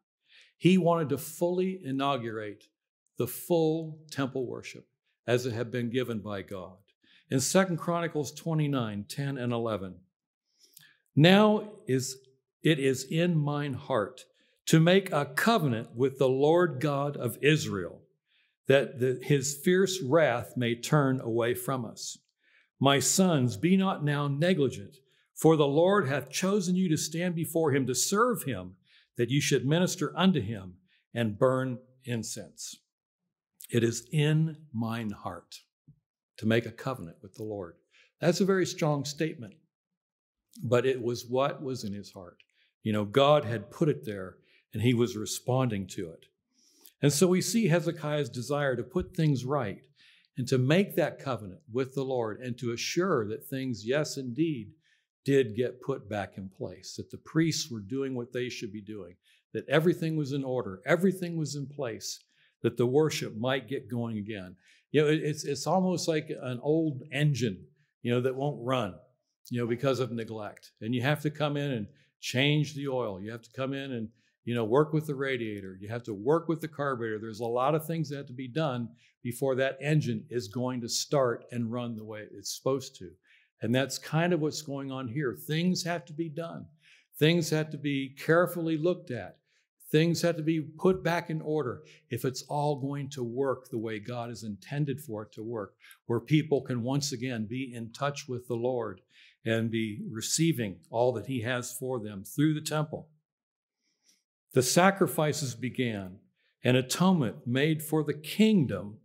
He 0.57 0.77
wanted 0.77 1.09
to 1.09 1.17
fully 1.17 1.81
inaugurate 1.83 2.65
the 3.17 3.27
full 3.27 3.99
temple 4.11 4.45
worship 4.45 4.85
as 5.25 5.45
it 5.45 5.53
had 5.53 5.71
been 5.71 5.89
given 5.89 6.19
by 6.19 6.41
God. 6.41 6.77
In 7.31 7.39
2 7.39 7.77
Chronicles 7.77 8.31
29 8.31 9.05
10 9.07 9.37
and 9.37 9.53
11, 9.53 9.95
now 11.15 11.71
is 11.87 12.17
it 12.63 12.79
is 12.79 13.03
in 13.03 13.37
mine 13.37 13.73
heart 13.73 14.25
to 14.65 14.79
make 14.79 15.11
a 15.11 15.25
covenant 15.25 15.95
with 15.95 16.17
the 16.17 16.29
Lord 16.29 16.79
God 16.79 17.17
of 17.17 17.37
Israel, 17.41 18.01
that 18.67 18.99
the, 18.99 19.19
his 19.23 19.57
fierce 19.63 20.01
wrath 20.01 20.53
may 20.55 20.75
turn 20.75 21.19
away 21.21 21.53
from 21.53 21.85
us. 21.85 22.17
My 22.79 22.99
sons, 22.99 23.57
be 23.57 23.75
not 23.77 24.03
now 24.03 24.27
negligent, 24.27 24.97
for 25.39 25.55
the 25.55 25.67
Lord 25.67 26.09
hath 26.09 26.29
chosen 26.29 26.75
you 26.75 26.89
to 26.89 26.97
stand 26.97 27.33
before 27.33 27.71
him 27.71 27.87
to 27.87 27.95
serve 27.95 28.43
him 28.43 28.75
that 29.15 29.29
you 29.29 29.39
should 29.39 29.65
minister 29.65 30.11
unto 30.15 30.41
him 30.41 30.73
and 31.13 31.39
burn 31.39 31.79
incense. 32.03 32.75
It 33.71 33.81
is 33.81 34.05
in 34.11 34.57
mine 34.73 35.11
heart 35.11 35.55
to 36.37 36.45
make 36.45 36.65
a 36.65 36.71
covenant 36.71 37.17
with 37.21 37.35
the 37.35 37.43
Lord. 37.43 37.75
That's 38.19 38.41
a 38.41 38.45
very 38.45 38.65
strong 38.65 39.05
statement, 39.05 39.53
but 40.61 40.85
it 40.85 41.01
was 41.01 41.25
what 41.25 41.63
was 41.63 41.85
in 41.85 41.93
his 41.93 42.11
heart. 42.11 42.37
You 42.83 42.91
know, 42.91 43.05
God 43.05 43.45
had 43.45 43.71
put 43.71 43.87
it 43.87 44.05
there 44.05 44.35
and 44.73 44.83
he 44.83 44.93
was 44.93 45.15
responding 45.15 45.87
to 45.87 46.09
it. 46.09 46.25
And 47.01 47.13
so 47.13 47.27
we 47.27 47.41
see 47.41 47.67
Hezekiah's 47.67 48.29
desire 48.29 48.75
to 48.75 48.83
put 48.83 49.15
things 49.15 49.45
right 49.45 49.83
and 50.37 50.45
to 50.49 50.57
make 50.57 50.97
that 50.97 51.19
covenant 51.19 51.61
with 51.71 51.95
the 51.95 52.03
Lord 52.03 52.41
and 52.41 52.57
to 52.57 52.73
assure 52.73 53.25
that 53.29 53.47
things, 53.47 53.85
yes, 53.85 54.17
indeed, 54.17 54.71
did 55.25 55.55
get 55.55 55.81
put 55.81 56.09
back 56.09 56.37
in 56.37 56.49
place, 56.49 56.95
that 56.95 57.11
the 57.11 57.17
priests 57.17 57.69
were 57.69 57.81
doing 57.81 58.15
what 58.15 58.31
they 58.33 58.49
should 58.49 58.71
be 58.71 58.81
doing, 58.81 59.15
that 59.53 59.67
everything 59.67 60.15
was 60.15 60.31
in 60.31 60.43
order, 60.43 60.81
everything 60.85 61.37
was 61.37 61.55
in 61.55 61.67
place, 61.67 62.19
that 62.61 62.77
the 62.77 62.85
worship 62.85 63.35
might 63.37 63.67
get 63.67 63.89
going 63.89 64.17
again. 64.17 64.55
You 64.91 65.01
know, 65.01 65.07
it's, 65.07 65.43
it's 65.43 65.67
almost 65.67 66.07
like 66.07 66.29
an 66.41 66.59
old 66.63 67.03
engine, 67.11 67.65
you 68.01 68.11
know, 68.11 68.21
that 68.21 68.35
won't 68.35 68.65
run, 68.65 68.95
you 69.49 69.59
know, 69.59 69.67
because 69.67 69.99
of 69.99 70.11
neglect. 70.11 70.71
And 70.81 70.95
you 70.95 71.01
have 71.01 71.21
to 71.21 71.29
come 71.29 71.57
in 71.57 71.71
and 71.71 71.87
change 72.19 72.75
the 72.75 72.87
oil. 72.87 73.21
You 73.21 73.31
have 73.31 73.43
to 73.43 73.51
come 73.51 73.73
in 73.73 73.91
and, 73.91 74.09
you 74.45 74.55
know, 74.55 74.63
work 74.63 74.93
with 74.93 75.05
the 75.05 75.15
radiator. 75.15 75.77
You 75.79 75.89
have 75.89 76.03
to 76.03 76.13
work 76.13 76.47
with 76.47 76.59
the 76.59 76.67
carburetor. 76.67 77.19
There's 77.19 77.39
a 77.39 77.45
lot 77.45 77.75
of 77.75 77.85
things 77.85 78.09
that 78.09 78.17
have 78.17 78.27
to 78.27 78.33
be 78.33 78.47
done 78.47 78.89
before 79.21 79.55
that 79.55 79.77
engine 79.81 80.25
is 80.29 80.47
going 80.47 80.81
to 80.81 80.89
start 80.89 81.45
and 81.51 81.71
run 81.71 81.95
the 81.95 82.05
way 82.05 82.25
it's 82.31 82.55
supposed 82.57 82.95
to. 82.97 83.11
And 83.61 83.73
that's 83.75 83.97
kind 83.97 84.33
of 84.33 84.39
what's 84.39 84.61
going 84.61 84.91
on 84.91 85.07
here. 85.07 85.35
Things 85.35 85.83
have 85.83 86.05
to 86.05 86.13
be 86.13 86.29
done, 86.29 86.65
things 87.17 87.49
have 87.49 87.69
to 87.71 87.77
be 87.77 88.15
carefully 88.17 88.77
looked 88.77 89.11
at, 89.11 89.37
things 89.91 90.21
have 90.21 90.37
to 90.37 90.43
be 90.43 90.61
put 90.61 91.03
back 91.03 91.29
in 91.29 91.41
order 91.41 91.83
if 92.09 92.25
it's 92.25 92.43
all 92.43 92.79
going 92.79 93.09
to 93.09 93.23
work 93.23 93.69
the 93.69 93.77
way 93.77 93.99
God 93.99 94.29
has 94.29 94.43
intended 94.43 95.01
for 95.01 95.23
it 95.23 95.31
to 95.33 95.43
work, 95.43 95.75
where 96.05 96.19
people 96.19 96.61
can 96.61 96.83
once 96.83 97.11
again 97.11 97.45
be 97.45 97.73
in 97.73 97.91
touch 97.91 98.27
with 98.27 98.47
the 98.47 98.55
Lord 98.55 99.01
and 99.45 99.71
be 99.71 100.01
receiving 100.09 100.77
all 100.89 101.11
that 101.13 101.25
He 101.25 101.41
has 101.41 101.73
for 101.73 101.99
them 101.99 102.23
through 102.23 102.53
the 102.53 102.61
temple. 102.61 103.09
The 104.53 104.63
sacrifices 104.63 105.55
began, 105.55 106.17
an 106.63 106.75
atonement 106.75 107.45
made 107.45 107.81
for 107.83 108.03
the 108.03 108.13
kingdom, 108.13 108.97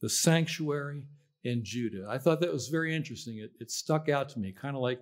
the 0.00 0.08
sanctuary, 0.08 1.02
in 1.44 1.62
Judah. 1.64 2.06
I 2.08 2.18
thought 2.18 2.40
that 2.40 2.52
was 2.52 2.68
very 2.68 2.94
interesting. 2.94 3.38
It, 3.38 3.52
it 3.60 3.70
stuck 3.70 4.08
out 4.08 4.28
to 4.30 4.38
me, 4.38 4.52
kind 4.52 4.74
of 4.74 4.82
like 4.82 5.00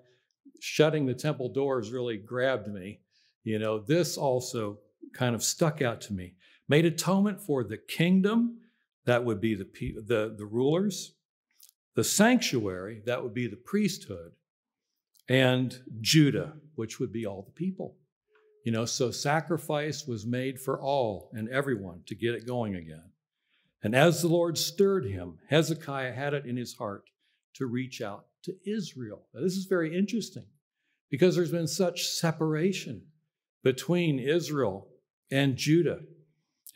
shutting 0.61 1.07
the 1.07 1.15
temple 1.15 1.49
doors 1.49 1.93
really 1.93 2.17
grabbed 2.17 2.69
me. 2.69 3.01
You 3.45 3.59
know, 3.59 3.79
this 3.79 4.17
also 4.17 4.79
kind 5.15 5.35
of 5.35 5.43
stuck 5.43 5.83
out 5.83 6.01
to 6.03 6.13
me. 6.13 6.35
Made 6.69 6.85
atonement 6.85 7.41
for 7.41 7.65
the 7.65 7.77
kingdom, 7.77 8.59
that 9.05 9.25
would 9.25 9.41
be 9.41 9.55
the, 9.55 9.67
the, 10.07 10.35
the 10.37 10.47
rulers, 10.47 11.15
the 11.95 12.05
sanctuary, 12.05 13.03
that 13.07 13.23
would 13.23 13.35
be 13.35 13.49
the 13.49 13.57
priesthood, 13.57 14.33
and 15.29 15.81
Judah, 16.01 16.55
which 16.77 17.01
would 17.01 17.13
be 17.13 17.27
all 17.27 17.43
the 17.43 17.53
people. 17.53 17.97
You 18.65 18.71
know, 18.71 18.85
so 18.85 19.11
sacrifice 19.11 20.07
was 20.07 20.25
made 20.25 20.61
for 20.61 20.81
all 20.81 21.31
and 21.33 21.49
everyone 21.49 22.03
to 22.07 22.15
get 22.15 22.35
it 22.35 22.47
going 22.47 22.77
again. 22.77 23.03
And 23.83 23.95
as 23.95 24.23
the 24.23 24.29
Lord 24.29 24.57
stirred 24.57 25.07
him, 25.07 25.39
Hezekiah 25.49 26.13
had 26.13 26.35
it 26.35 26.47
in 26.47 26.57
his 26.57 26.75
heart 26.75 27.11
to 27.55 27.67
reach 27.67 28.01
out 28.01 28.27
to 28.45 28.55
Israel. 28.65 29.27
Now, 29.35 29.41
this 29.41 29.57
is 29.57 29.67
very 29.67 29.97
interesting 29.97 30.47
because 31.11 31.35
there's 31.35 31.51
been 31.51 31.69
such 31.69 32.07
separation 32.07 33.03
between 33.63 34.19
Israel 34.19 34.89
and 35.31 35.57
Judah. 35.57 36.01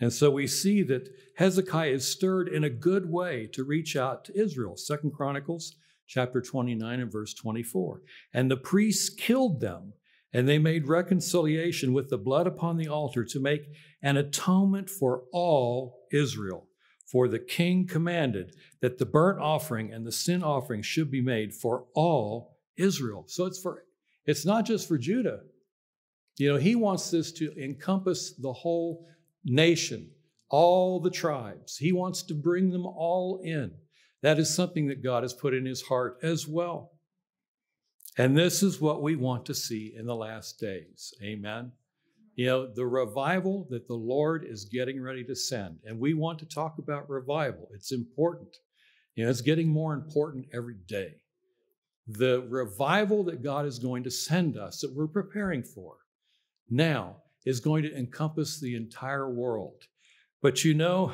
And 0.01 0.13
so 0.13 0.31
we 0.31 0.47
see 0.47 0.83
that 0.83 1.09
Hezekiah 1.37 1.91
is 1.91 2.11
stirred 2.11 2.49
in 2.49 2.65
a 2.65 2.71
good 2.71 3.11
way 3.11 3.49
to 3.53 3.65
reach 3.65 3.97
out 3.97 4.25
to 4.27 4.39
Israel. 4.39 4.77
Second 4.77 5.13
Chronicles 5.13 5.77
chapter 6.07 6.41
29 6.41 7.01
and 7.01 7.13
verse 7.13 7.35
24. 7.35 8.03
And 8.33 8.51
the 8.51 8.57
priests 8.57 9.09
killed 9.09 9.61
them, 9.61 9.95
and 10.33 10.49
they 10.49 10.59
made 10.59 10.87
reconciliation 10.87 11.93
with 11.93 12.11
the 12.11 12.19
blood 12.19 12.47
upon 12.47 12.77
the 12.77 12.89
altar 12.89 13.25
to 13.25 13.41
make 13.41 13.63
an 14.03 14.17
atonement 14.17 14.91
for 14.91 15.23
all 15.33 16.07
Israel. 16.13 16.66
For 17.07 17.29
the 17.29 17.39
king 17.39 17.87
commanded 17.87 18.57
that 18.81 18.99
the 18.99 19.07
burnt 19.07 19.41
offering 19.41 19.93
and 19.93 20.05
the 20.05 20.13
sin 20.13 20.43
offering 20.43 20.83
should 20.83 21.11
be 21.11 21.21
made 21.21 21.55
for 21.55 21.87
all 21.95 22.57
Israel. 22.77 23.25
So 23.29 23.47
it's 23.47 23.61
for 23.61 23.85
it's 24.27 24.45
not 24.45 24.67
just 24.67 24.89
for 24.89 24.99
Judah. 24.99 25.41
You 26.37 26.53
know, 26.53 26.59
he 26.59 26.75
wants 26.75 27.11
this 27.11 27.33
to 27.35 27.53
encompass 27.63 28.35
the 28.35 28.53
whole 28.53 29.07
nation, 29.45 30.11
all 30.51 31.01
the 31.01 31.11
tribes. 31.11 31.77
He 31.77 31.93
wants 31.93 32.25
to 32.25 32.35
bring 32.35 32.71
them 32.71 32.87
all 32.87 33.41
in. 33.43 33.73
That 34.23 34.39
is 34.39 34.53
something 34.53 34.89
that 34.89 35.03
God 35.03 35.23
has 35.23 35.33
put 35.33 35.55
in 35.55 35.65
his 35.65 35.83
heart 35.83 36.19
as 36.23 36.47
well. 36.47 36.93
And 38.19 38.37
this 38.37 38.63
is 38.63 38.81
what 38.81 39.03
we 39.03 39.15
want 39.15 39.47
to 39.47 39.55
see 39.55 39.95
in 39.97 40.07
the 40.07 40.17
last 40.17 40.59
days. 40.59 41.15
Amen. 41.23 41.73
You 42.37 42.47
know, 42.47 42.67
the 42.73 42.87
revival 42.87 43.67
that 43.71 43.89
the 43.89 43.95
Lord 43.95 44.45
is 44.45 44.67
getting 44.67 45.01
ready 45.01 45.25
to 45.25 45.35
send. 45.35 45.79
And 45.85 45.99
we 45.99 46.13
want 46.13 46.39
to 46.41 46.47
talk 46.47 46.79
about 46.79 47.09
revival. 47.09 47.69
It's 47.73 47.93
important. 47.93 48.55
You 49.15 49.25
know, 49.25 49.31
it's 49.31 49.41
getting 49.41 49.69
more 49.69 49.95
important 49.95 50.47
every 50.53 50.77
day. 50.87 51.15
The 52.07 52.47
revival 52.49 53.25
that 53.25 53.43
God 53.43 53.65
is 53.65 53.79
going 53.79 54.05
to 54.05 54.11
send 54.11 54.59
us, 54.59 54.83
that 54.83 54.95
we're 54.95 55.09
preparing 55.09 55.63
for 55.63 55.97
now, 56.69 57.17
is 57.47 57.59
going 57.59 57.83
to 57.85 57.97
encompass 57.97 58.61
the 58.61 58.77
entire 58.77 59.31
world. 59.31 59.85
But 60.43 60.63
you 60.63 60.75
know, 60.75 61.13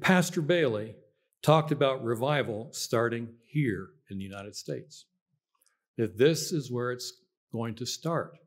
Pastor 0.00 0.42
Bailey 0.42 0.96
talked 1.40 1.70
about 1.70 2.02
revival 2.02 2.70
starting 2.72 3.28
here 3.46 3.90
in 4.10 4.18
the 4.18 4.24
United 4.24 4.56
States. 4.56 5.06
That 5.96 6.18
this 6.18 6.50
is 6.50 6.72
where 6.72 6.90
it's 6.90 7.12
going 7.52 7.76
to 7.76 7.86
start. 7.86 8.38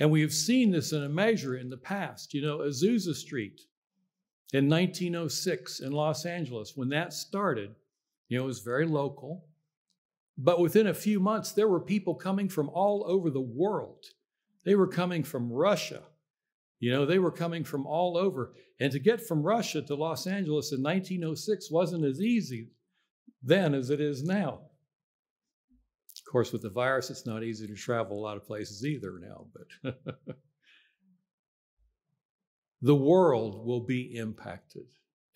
And 0.00 0.10
we 0.10 0.20
have 0.22 0.32
seen 0.32 0.70
this 0.70 0.92
in 0.92 1.02
a 1.02 1.08
measure 1.08 1.56
in 1.56 1.70
the 1.70 1.76
past. 1.76 2.34
You 2.34 2.42
know, 2.42 2.58
Azusa 2.58 3.14
Street 3.14 3.60
in 4.52 4.68
1906 4.68 5.80
in 5.80 5.92
Los 5.92 6.24
Angeles, 6.26 6.72
when 6.74 6.88
that 6.90 7.12
started, 7.12 7.74
you 8.28 8.38
know, 8.38 8.44
it 8.44 8.48
was 8.48 8.60
very 8.60 8.86
local. 8.86 9.46
But 10.38 10.60
within 10.60 10.86
a 10.86 10.94
few 10.94 11.20
months, 11.20 11.52
there 11.52 11.68
were 11.68 11.80
people 11.80 12.14
coming 12.14 12.48
from 12.48 12.70
all 12.70 13.04
over 13.06 13.30
the 13.30 13.40
world. 13.40 14.04
They 14.64 14.74
were 14.74 14.88
coming 14.88 15.22
from 15.22 15.52
Russia. 15.52 16.02
You 16.80 16.90
know, 16.90 17.06
they 17.06 17.18
were 17.18 17.30
coming 17.30 17.62
from 17.62 17.86
all 17.86 18.16
over. 18.16 18.54
And 18.80 18.90
to 18.92 18.98
get 18.98 19.26
from 19.26 19.42
Russia 19.42 19.82
to 19.82 19.94
Los 19.94 20.26
Angeles 20.26 20.72
in 20.72 20.82
1906 20.82 21.70
wasn't 21.70 22.04
as 22.04 22.20
easy 22.20 22.70
then 23.42 23.74
as 23.74 23.90
it 23.90 24.00
is 24.00 24.22
now. 24.22 24.60
Of 26.32 26.34
course, 26.34 26.52
with 26.54 26.62
the 26.62 26.70
virus, 26.70 27.10
it's 27.10 27.26
not 27.26 27.42
easy 27.44 27.66
to 27.66 27.74
travel 27.74 28.18
a 28.18 28.24
lot 28.24 28.38
of 28.38 28.46
places 28.46 28.86
either 28.86 29.18
now, 29.20 29.48
but 29.52 29.94
the 32.80 32.94
world 32.94 33.66
will 33.66 33.80
be 33.84 34.16
impacted. 34.16 34.86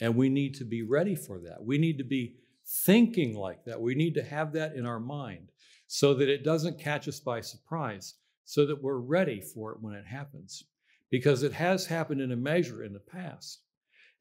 And 0.00 0.16
we 0.16 0.30
need 0.30 0.54
to 0.54 0.64
be 0.64 0.80
ready 0.80 1.14
for 1.14 1.38
that. 1.40 1.62
We 1.62 1.76
need 1.76 1.98
to 1.98 2.04
be 2.04 2.36
thinking 2.64 3.36
like 3.36 3.62
that. 3.66 3.78
We 3.78 3.94
need 3.94 4.14
to 4.14 4.22
have 4.22 4.54
that 4.54 4.74
in 4.74 4.86
our 4.86 4.98
mind 4.98 5.52
so 5.86 6.14
that 6.14 6.30
it 6.30 6.44
doesn't 6.44 6.78
catch 6.78 7.08
us 7.08 7.20
by 7.20 7.42
surprise, 7.42 8.14
so 8.46 8.64
that 8.64 8.82
we're 8.82 8.96
ready 8.96 9.42
for 9.42 9.72
it 9.72 9.82
when 9.82 9.92
it 9.92 10.06
happens. 10.06 10.64
Because 11.10 11.42
it 11.42 11.52
has 11.52 11.84
happened 11.84 12.22
in 12.22 12.32
a 12.32 12.36
measure 12.36 12.82
in 12.84 12.94
the 12.94 13.00
past. 13.00 13.60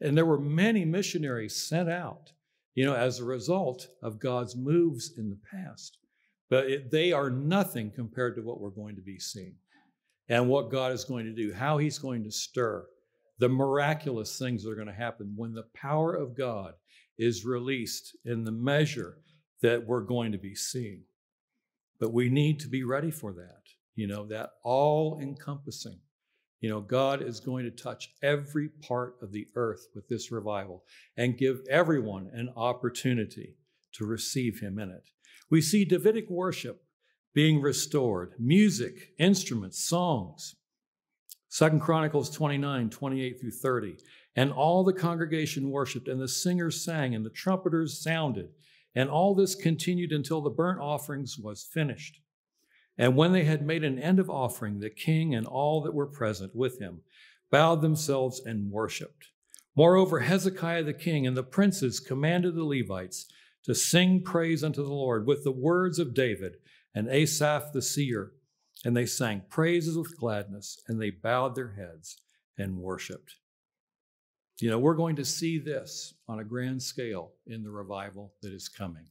And 0.01 0.17
there 0.17 0.25
were 0.25 0.41
many 0.41 0.83
missionaries 0.83 1.55
sent 1.55 1.89
out, 1.89 2.33
you 2.73 2.83
know, 2.83 2.95
as 2.95 3.19
a 3.19 3.23
result 3.23 3.87
of 4.03 4.19
God's 4.19 4.57
moves 4.57 5.13
in 5.17 5.29
the 5.29 5.39
past. 5.49 5.99
But 6.49 6.69
it, 6.69 6.91
they 6.91 7.11
are 7.11 7.29
nothing 7.29 7.91
compared 7.91 8.35
to 8.35 8.41
what 8.41 8.59
we're 8.59 8.69
going 8.69 8.95
to 8.95 9.01
be 9.01 9.19
seeing 9.19 9.55
and 10.29 10.47
what 10.47 10.71
God 10.71 10.91
is 10.91 11.03
going 11.03 11.25
to 11.25 11.33
do, 11.33 11.53
how 11.53 11.77
He's 11.77 11.97
going 11.97 12.23
to 12.23 12.31
stir, 12.31 12.85
the 13.39 13.49
miraculous 13.49 14.37
things 14.37 14.63
that 14.63 14.71
are 14.71 14.75
going 14.75 14.87
to 14.87 14.93
happen 14.93 15.33
when 15.35 15.53
the 15.53 15.67
power 15.73 16.13
of 16.13 16.37
God 16.37 16.73
is 17.17 17.45
released 17.45 18.15
in 18.25 18.43
the 18.43 18.51
measure 18.51 19.17
that 19.61 19.85
we're 19.85 20.01
going 20.01 20.31
to 20.31 20.37
be 20.37 20.55
seeing. 20.55 21.03
But 21.99 22.13
we 22.13 22.29
need 22.29 22.59
to 22.59 22.67
be 22.67 22.83
ready 22.83 23.11
for 23.11 23.33
that, 23.33 23.63
you 23.95 24.07
know, 24.07 24.25
that 24.27 24.51
all 24.63 25.19
encompassing. 25.21 25.99
You 26.61 26.69
know, 26.69 26.81
God 26.81 27.21
is 27.21 27.39
going 27.39 27.65
to 27.65 27.71
touch 27.71 28.09
every 28.23 28.69
part 28.69 29.15
of 29.21 29.31
the 29.31 29.47
earth 29.55 29.87
with 29.93 30.07
this 30.07 30.31
revival 30.31 30.83
and 31.17 31.37
give 31.37 31.61
everyone 31.69 32.29
an 32.33 32.49
opportunity 32.55 33.55
to 33.93 34.05
receive 34.05 34.59
Him 34.59 34.79
in 34.79 34.89
it. 34.89 35.09
We 35.55 35.61
see 35.61 35.85
Davidic 35.85 36.29
worship 36.29 36.83
being 37.33 37.61
restored, 37.61 38.33
music, 38.37 39.13
instruments, 39.17 39.79
songs. 39.79 40.53
Second 41.47 41.79
Chronicles 41.79 42.29
29, 42.29 42.89
28 42.89 43.39
through 43.39 43.51
30. 43.51 43.95
And 44.35 44.51
all 44.51 44.83
the 44.83 44.91
congregation 44.91 45.71
worshiped, 45.71 46.09
and 46.09 46.19
the 46.19 46.27
singers 46.27 46.83
sang, 46.83 47.15
and 47.15 47.25
the 47.25 47.29
trumpeters 47.29 48.03
sounded. 48.03 48.49
And 48.95 49.09
all 49.09 49.33
this 49.33 49.55
continued 49.55 50.11
until 50.11 50.41
the 50.41 50.49
burnt 50.49 50.81
offerings 50.81 51.37
was 51.39 51.63
finished. 51.63 52.19
And 52.97 53.15
when 53.15 53.31
they 53.31 53.45
had 53.45 53.65
made 53.65 53.85
an 53.85 53.97
end 53.97 54.19
of 54.19 54.29
offering, 54.29 54.79
the 54.79 54.89
king 54.89 55.33
and 55.33 55.47
all 55.47 55.81
that 55.83 55.93
were 55.93 56.05
present 56.05 56.53
with 56.53 56.79
him 56.79 56.99
bowed 57.49 57.81
themselves 57.81 58.41
and 58.45 58.69
worshiped. 58.69 59.27
Moreover, 59.73 60.19
Hezekiah 60.19 60.83
the 60.83 60.93
king 60.93 61.25
and 61.25 61.37
the 61.37 61.43
princes 61.43 62.01
commanded 62.01 62.55
the 62.55 62.65
Levites 62.65 63.27
to 63.65 63.75
sing 63.75 64.21
praise 64.21 64.63
unto 64.63 64.83
the 64.83 64.93
Lord 64.93 65.25
with 65.25 65.43
the 65.43 65.51
words 65.51 65.99
of 65.99 66.13
David 66.13 66.57
and 66.93 67.09
Asaph 67.09 67.73
the 67.73 67.81
seer. 67.81 68.31
And 68.83 68.95
they 68.95 69.07
sang 69.07 69.41
praises 69.49 69.97
with 69.97 70.17
gladness, 70.17 70.79
and 70.87 71.01
they 71.01 71.09
bowed 71.09 71.55
their 71.55 71.73
heads 71.73 72.17
and 72.57 72.77
worshiped. 72.77 73.35
You 74.59 74.69
know, 74.69 74.79
we're 74.79 74.95
going 74.95 75.15
to 75.15 75.25
see 75.25 75.57
this 75.57 76.13
on 76.27 76.39
a 76.39 76.43
grand 76.43 76.81
scale 76.81 77.33
in 77.47 77.63
the 77.63 77.71
revival 77.71 78.33
that 78.41 78.53
is 78.53 78.69
coming. 78.69 79.05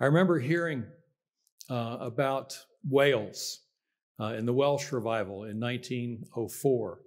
I 0.00 0.06
remember 0.06 0.38
hearing 0.38 0.84
uh, 1.70 1.98
about 2.00 2.58
Wales 2.88 3.60
uh, 4.20 4.34
in 4.34 4.44
the 4.44 4.52
Welsh 4.52 4.90
revival 4.92 5.44
in 5.44 5.60
1904 5.60 7.00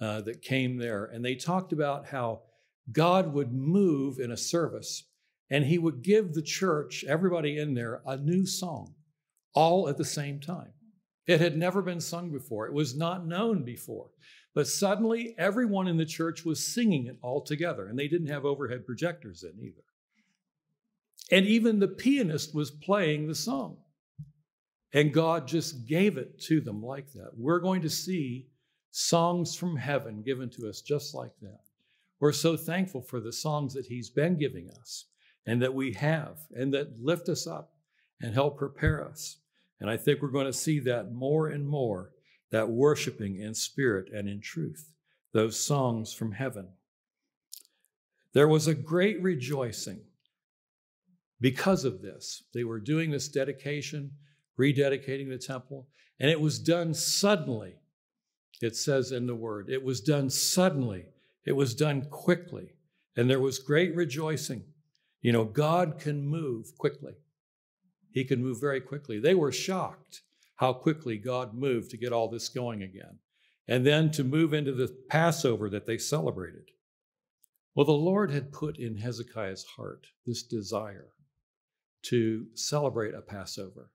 uh, 0.00 0.20
that 0.22 0.42
came 0.42 0.78
there, 0.78 1.06
and 1.06 1.24
they 1.24 1.34
talked 1.34 1.72
about 1.72 2.06
how 2.06 2.42
God 2.92 3.32
would 3.34 3.52
move 3.52 4.18
in 4.18 4.30
a 4.30 4.36
service 4.36 5.04
and 5.52 5.66
he 5.66 5.76
would 5.76 6.02
give 6.02 6.32
the 6.32 6.42
church, 6.42 7.04
everybody 7.06 7.58
in 7.58 7.74
there, 7.74 8.00
a 8.06 8.16
new 8.16 8.46
song 8.46 8.94
all 9.54 9.86
at 9.86 9.98
the 9.98 10.04
same 10.04 10.40
time. 10.40 10.72
It 11.26 11.42
had 11.42 11.58
never 11.58 11.82
been 11.82 12.00
sung 12.00 12.32
before, 12.32 12.66
it 12.66 12.72
was 12.72 12.96
not 12.96 13.26
known 13.26 13.62
before. 13.62 14.08
But 14.54 14.66
suddenly, 14.66 15.34
everyone 15.38 15.88
in 15.88 15.98
the 15.98 16.06
church 16.06 16.44
was 16.44 16.66
singing 16.66 17.06
it 17.06 17.18
all 17.22 17.42
together, 17.42 17.86
and 17.86 17.98
they 17.98 18.08
didn't 18.08 18.28
have 18.28 18.46
overhead 18.46 18.86
projectors 18.86 19.44
in 19.44 19.52
either. 19.62 19.82
And 21.30 21.46
even 21.46 21.78
the 21.78 21.88
pianist 21.88 22.54
was 22.54 22.70
playing 22.70 23.26
the 23.26 23.34
song. 23.34 23.76
And 24.94 25.12
God 25.12 25.46
just 25.46 25.86
gave 25.86 26.16
it 26.18 26.38
to 26.42 26.60
them 26.60 26.82
like 26.82 27.12
that. 27.12 27.30
We're 27.36 27.60
going 27.60 27.82
to 27.82 27.90
see 27.90 28.48
songs 28.90 29.54
from 29.54 29.76
heaven 29.76 30.22
given 30.22 30.50
to 30.50 30.68
us 30.68 30.82
just 30.82 31.14
like 31.14 31.32
that. 31.40 31.60
We're 32.20 32.32
so 32.32 32.56
thankful 32.56 33.02
for 33.02 33.20
the 33.20 33.32
songs 33.32 33.72
that 33.74 33.86
He's 33.86 34.10
been 34.10 34.38
giving 34.38 34.70
us 34.70 35.06
and 35.46 35.62
that 35.62 35.74
we 35.74 35.92
have 35.92 36.38
and 36.54 36.72
that 36.74 37.02
lift 37.02 37.28
us 37.28 37.46
up 37.46 37.72
and 38.20 38.34
help 38.34 38.58
prepare 38.58 39.06
us. 39.06 39.38
And 39.80 39.90
I 39.90 39.96
think 39.96 40.22
we're 40.22 40.28
going 40.28 40.46
to 40.46 40.52
see 40.52 40.78
that 40.80 41.12
more 41.12 41.48
and 41.48 41.66
more 41.66 42.12
that 42.52 42.68
worshiping 42.68 43.40
in 43.40 43.54
spirit 43.54 44.12
and 44.12 44.28
in 44.28 44.40
truth, 44.40 44.92
those 45.32 45.58
songs 45.58 46.12
from 46.12 46.32
heaven. 46.32 46.68
There 48.34 48.48
was 48.48 48.66
a 48.66 48.74
great 48.74 49.20
rejoicing 49.22 50.00
because 51.40 51.84
of 51.84 52.02
this. 52.02 52.44
They 52.54 52.62
were 52.62 52.78
doing 52.78 53.10
this 53.10 53.28
dedication, 53.28 54.12
rededicating 54.58 55.28
the 55.28 55.38
temple, 55.38 55.88
and 56.20 56.30
it 56.30 56.40
was 56.40 56.58
done 56.58 56.94
suddenly. 56.94 57.74
It 58.60 58.76
says 58.76 59.10
in 59.10 59.26
the 59.26 59.34
word, 59.34 59.68
it 59.68 59.82
was 59.82 60.00
done 60.00 60.30
suddenly, 60.30 61.06
it 61.44 61.52
was 61.52 61.74
done 61.74 62.06
quickly, 62.10 62.68
and 63.16 63.28
there 63.28 63.40
was 63.40 63.58
great 63.58 63.96
rejoicing. 63.96 64.62
You 65.22 65.32
know, 65.32 65.44
God 65.44 65.98
can 65.98 66.26
move 66.26 66.76
quickly. 66.76 67.14
He 68.10 68.24
can 68.24 68.42
move 68.42 68.60
very 68.60 68.80
quickly. 68.80 69.18
They 69.18 69.34
were 69.34 69.52
shocked 69.52 70.22
how 70.56 70.72
quickly 70.72 71.16
God 71.16 71.54
moved 71.54 71.90
to 71.90 71.96
get 71.96 72.12
all 72.12 72.28
this 72.28 72.48
going 72.48 72.82
again. 72.82 73.18
And 73.68 73.86
then 73.86 74.10
to 74.12 74.24
move 74.24 74.52
into 74.52 74.72
the 74.72 74.94
Passover 75.08 75.70
that 75.70 75.86
they 75.86 75.96
celebrated. 75.96 76.70
Well, 77.74 77.86
the 77.86 77.92
Lord 77.92 78.30
had 78.30 78.52
put 78.52 78.78
in 78.78 78.96
Hezekiah's 78.96 79.64
heart 79.64 80.08
this 80.26 80.42
desire 80.42 81.08
to 82.02 82.46
celebrate 82.54 83.14
a 83.14 83.22
Passover. 83.22 83.90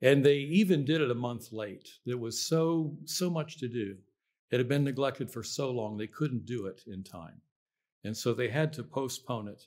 And 0.00 0.24
they 0.24 0.36
even 0.36 0.84
did 0.84 1.00
it 1.00 1.10
a 1.10 1.14
month 1.14 1.52
late. 1.52 1.88
There 2.06 2.18
was 2.18 2.40
so, 2.40 2.96
so 3.04 3.28
much 3.28 3.58
to 3.58 3.68
do. 3.68 3.96
It 4.50 4.58
had 4.58 4.68
been 4.68 4.84
neglected 4.84 5.30
for 5.30 5.42
so 5.42 5.70
long, 5.70 5.96
they 5.96 6.06
couldn't 6.06 6.46
do 6.46 6.66
it 6.66 6.82
in 6.86 7.02
time. 7.02 7.40
And 8.04 8.16
so 8.16 8.34
they 8.34 8.48
had 8.48 8.72
to 8.74 8.82
postpone 8.82 9.48
it. 9.48 9.66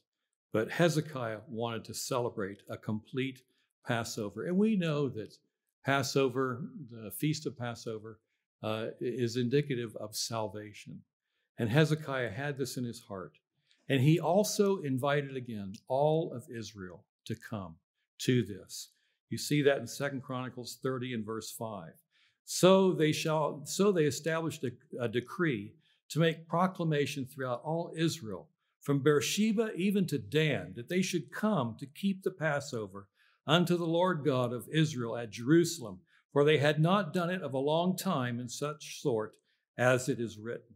But 0.56 0.72
Hezekiah 0.72 1.40
wanted 1.50 1.84
to 1.84 1.94
celebrate 1.94 2.64
a 2.70 2.78
complete 2.78 3.42
Passover. 3.86 4.46
And 4.46 4.58
we 4.58 4.78
know 4.78 5.10
that 5.10 5.36
Passover, 5.84 6.70
the 6.90 7.12
Feast 7.12 7.46
of 7.46 7.58
Passover, 7.58 8.22
uh, 8.64 8.92
is 9.02 9.36
indicative 9.36 9.98
of 9.98 10.16
salvation. 10.16 11.02
And 11.58 11.70
Hezekiah 11.70 12.32
had 12.32 12.58
this 12.58 12.78
in 12.78 12.86
his 12.86 13.02
heart. 13.02 13.38
And 13.90 14.00
he 14.00 14.18
also 14.18 14.78
invited 14.78 15.36
again 15.36 15.74
all 15.90 16.32
of 16.32 16.48
Israel 16.50 17.04
to 17.26 17.36
come 17.36 17.76
to 18.20 18.42
this. 18.46 18.92
You 19.30 19.38
see 19.38 19.62
that 19.62 19.80
in 19.80 19.88
Second 19.88 20.24
Chronicles 20.24 20.80
30 20.82 21.16
and 21.16 21.26
verse 21.26 21.52
5. 21.52 21.92
So 22.46 22.94
they 22.94 23.12
shall 23.12 23.66
so 23.66 23.92
they 23.92 24.06
established 24.06 24.64
a, 24.64 24.72
a 25.02 25.10
decree 25.10 25.74
to 26.12 26.20
make 26.20 26.48
proclamation 26.48 27.26
throughout 27.26 27.62
all 27.66 27.92
Israel, 27.98 28.48
from 28.86 29.00
Beersheba 29.00 29.72
even 29.76 30.06
to 30.06 30.20
Dan, 30.20 30.74
that 30.76 30.90
they 30.90 31.02
should 31.02 31.32
come 31.32 31.76
to 31.80 31.88
keep 31.88 32.22
the 32.22 32.30
Passover 32.30 33.08
unto 33.48 33.76
the 33.76 33.86
Lord 33.86 34.24
God 34.24 34.54
of 34.54 34.68
Israel 34.72 35.18
at 35.18 35.32
Jerusalem, 35.32 36.02
for 36.32 36.44
they 36.44 36.60
had 36.60 36.80
not 36.80 37.12
done 37.12 37.32
it 37.32 37.42
of 37.42 37.56
a 37.56 37.60
long 37.60 37.98
time 37.98 38.40
in 38.40 38.48
such 38.48 39.02
sort 39.02 39.34
as 39.76 40.08
it 40.08 40.20
is 40.20 40.38
written. 40.38 40.76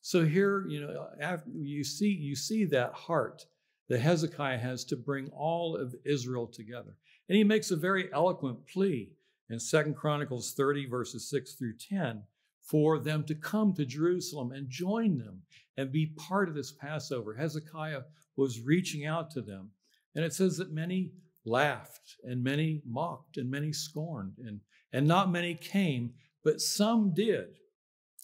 So 0.00 0.24
here, 0.24 0.66
you 0.66 0.80
know, 0.80 1.38
you 1.52 1.84
see, 1.84 2.08
you 2.08 2.34
see 2.34 2.64
that 2.64 2.94
heart 2.94 3.44
that 3.90 4.00
Hezekiah 4.00 4.58
has 4.58 4.82
to 4.86 4.96
bring 4.96 5.28
all 5.28 5.76
of 5.76 5.94
Israel 6.06 6.46
together. 6.46 6.96
And 7.28 7.36
he 7.36 7.44
makes 7.44 7.70
a 7.70 7.76
very 7.76 8.08
eloquent 8.12 8.66
plea 8.66 9.12
in 9.50 9.60
Second 9.60 9.96
Chronicles 9.96 10.54
30, 10.56 10.86
verses 10.88 11.28
6 11.28 11.54
through 11.54 11.74
10, 11.76 12.22
for 12.64 12.98
them 12.98 13.24
to 13.24 13.34
come 13.34 13.74
to 13.74 13.84
Jerusalem 13.84 14.52
and 14.52 14.68
join 14.68 15.18
them 15.18 15.42
and 15.76 15.92
be 15.92 16.14
part 16.16 16.48
of 16.48 16.54
this 16.54 16.72
Passover. 16.72 17.34
Hezekiah 17.34 18.02
was 18.36 18.60
reaching 18.60 19.06
out 19.06 19.30
to 19.32 19.42
them. 19.42 19.70
And 20.14 20.24
it 20.24 20.32
says 20.32 20.56
that 20.56 20.72
many 20.72 21.12
laughed 21.44 22.16
and 22.24 22.42
many 22.42 22.82
mocked 22.86 23.36
and 23.36 23.50
many 23.50 23.72
scorned 23.72 24.38
and, 24.38 24.60
and 24.92 25.06
not 25.06 25.30
many 25.30 25.54
came, 25.54 26.14
but 26.42 26.60
some 26.60 27.12
did. 27.12 27.58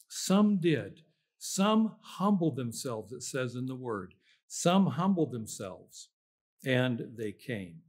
Some 0.08 0.58
did. 0.58 1.02
Some 1.38 1.96
humbled 2.00 2.56
themselves, 2.56 3.12
it 3.12 3.22
says 3.22 3.54
in 3.56 3.66
the 3.66 3.74
word. 3.74 4.14
Some 4.46 4.86
humbled 4.86 5.32
themselves 5.32 6.08
and 6.64 7.08
they 7.16 7.32
came. 7.32 7.80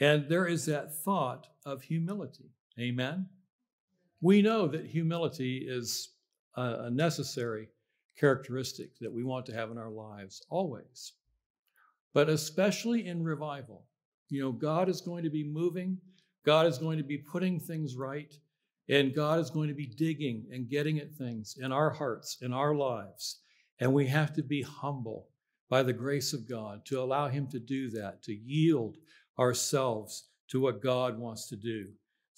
And 0.00 0.28
there 0.28 0.46
is 0.46 0.66
that 0.66 0.96
thought 1.02 1.48
of 1.64 1.82
humility. 1.82 2.50
Amen. 2.78 3.26
We 4.22 4.40
know 4.40 4.68
that 4.68 4.86
humility 4.86 5.66
is 5.68 6.10
a 6.56 6.90
necessary 6.90 7.68
characteristic 8.16 8.96
that 9.00 9.12
we 9.12 9.24
want 9.24 9.44
to 9.46 9.54
have 9.54 9.70
in 9.72 9.78
our 9.78 9.90
lives 9.90 10.46
always. 10.48 11.14
But 12.14 12.28
especially 12.28 13.08
in 13.08 13.24
revival, 13.24 13.84
you 14.28 14.40
know, 14.40 14.52
God 14.52 14.88
is 14.88 15.00
going 15.00 15.24
to 15.24 15.30
be 15.30 15.42
moving, 15.42 15.98
God 16.46 16.66
is 16.66 16.78
going 16.78 16.98
to 16.98 17.04
be 17.04 17.18
putting 17.18 17.58
things 17.58 17.96
right, 17.96 18.32
and 18.88 19.14
God 19.14 19.40
is 19.40 19.50
going 19.50 19.68
to 19.68 19.74
be 19.74 19.86
digging 19.86 20.46
and 20.52 20.68
getting 20.68 20.98
at 20.98 21.12
things 21.12 21.56
in 21.60 21.72
our 21.72 21.90
hearts, 21.90 22.38
in 22.42 22.52
our 22.52 22.76
lives. 22.76 23.40
And 23.80 23.92
we 23.92 24.06
have 24.06 24.32
to 24.34 24.42
be 24.42 24.62
humble 24.62 25.28
by 25.68 25.82
the 25.82 25.92
grace 25.92 26.32
of 26.32 26.48
God 26.48 26.84
to 26.86 27.00
allow 27.00 27.28
Him 27.28 27.48
to 27.48 27.58
do 27.58 27.90
that, 27.90 28.22
to 28.24 28.34
yield 28.34 28.98
ourselves 29.38 30.28
to 30.48 30.60
what 30.60 30.82
God 30.82 31.18
wants 31.18 31.48
to 31.48 31.56
do. 31.56 31.88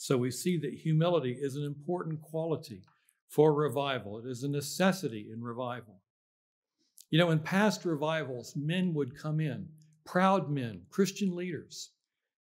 So 0.05 0.19
we 0.19 0.31
see 0.31 0.59
that 0.59 0.75
humility 0.75 1.33
is 1.33 1.57
an 1.57 1.65
important 1.65 2.21
quality 2.21 2.83
for 3.31 3.55
revival, 3.55 4.19
it 4.19 4.27
is 4.27 4.43
a 4.43 4.49
necessity 4.49 5.31
in 5.33 5.43
revival. 5.43 6.03
You 7.09 7.19
know, 7.19 7.31
in 7.31 7.39
past 7.39 7.87
revivals, 7.87 8.55
men 8.55 8.93
would 8.93 9.17
come 9.17 9.41
in, 9.41 9.67
proud 10.05 10.51
men, 10.51 10.83
Christian 10.91 11.35
leaders, 11.35 11.93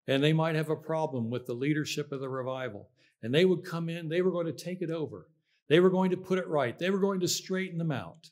and 0.08 0.24
they 0.24 0.34
might 0.34 0.56
have 0.56 0.72
a 0.72 0.76
problem 0.76 1.30
with 1.30 1.46
the 1.46 1.54
leadership 1.54 2.12
of 2.12 2.20
the 2.20 2.30
revival. 2.30 2.90
And 3.22 3.32
they 3.32 3.46
would 3.46 3.64
come 3.64 3.90
in, 3.90 4.10
they 4.10 4.24
were 4.24 4.32
going 4.32 4.48
to 4.48 4.54
take 4.54 4.82
it 4.82 4.90
over. 4.90 5.28
They 5.68 5.80
were 5.80 5.92
going 5.92 6.10
to 6.10 6.18
put 6.18 6.40
it 6.40 6.48
right. 6.48 6.80
They 6.80 6.90
were 6.90 6.98
going 6.98 7.20
to 7.20 7.28
straighten 7.28 7.78
them 7.78 7.92
out. 7.92 8.32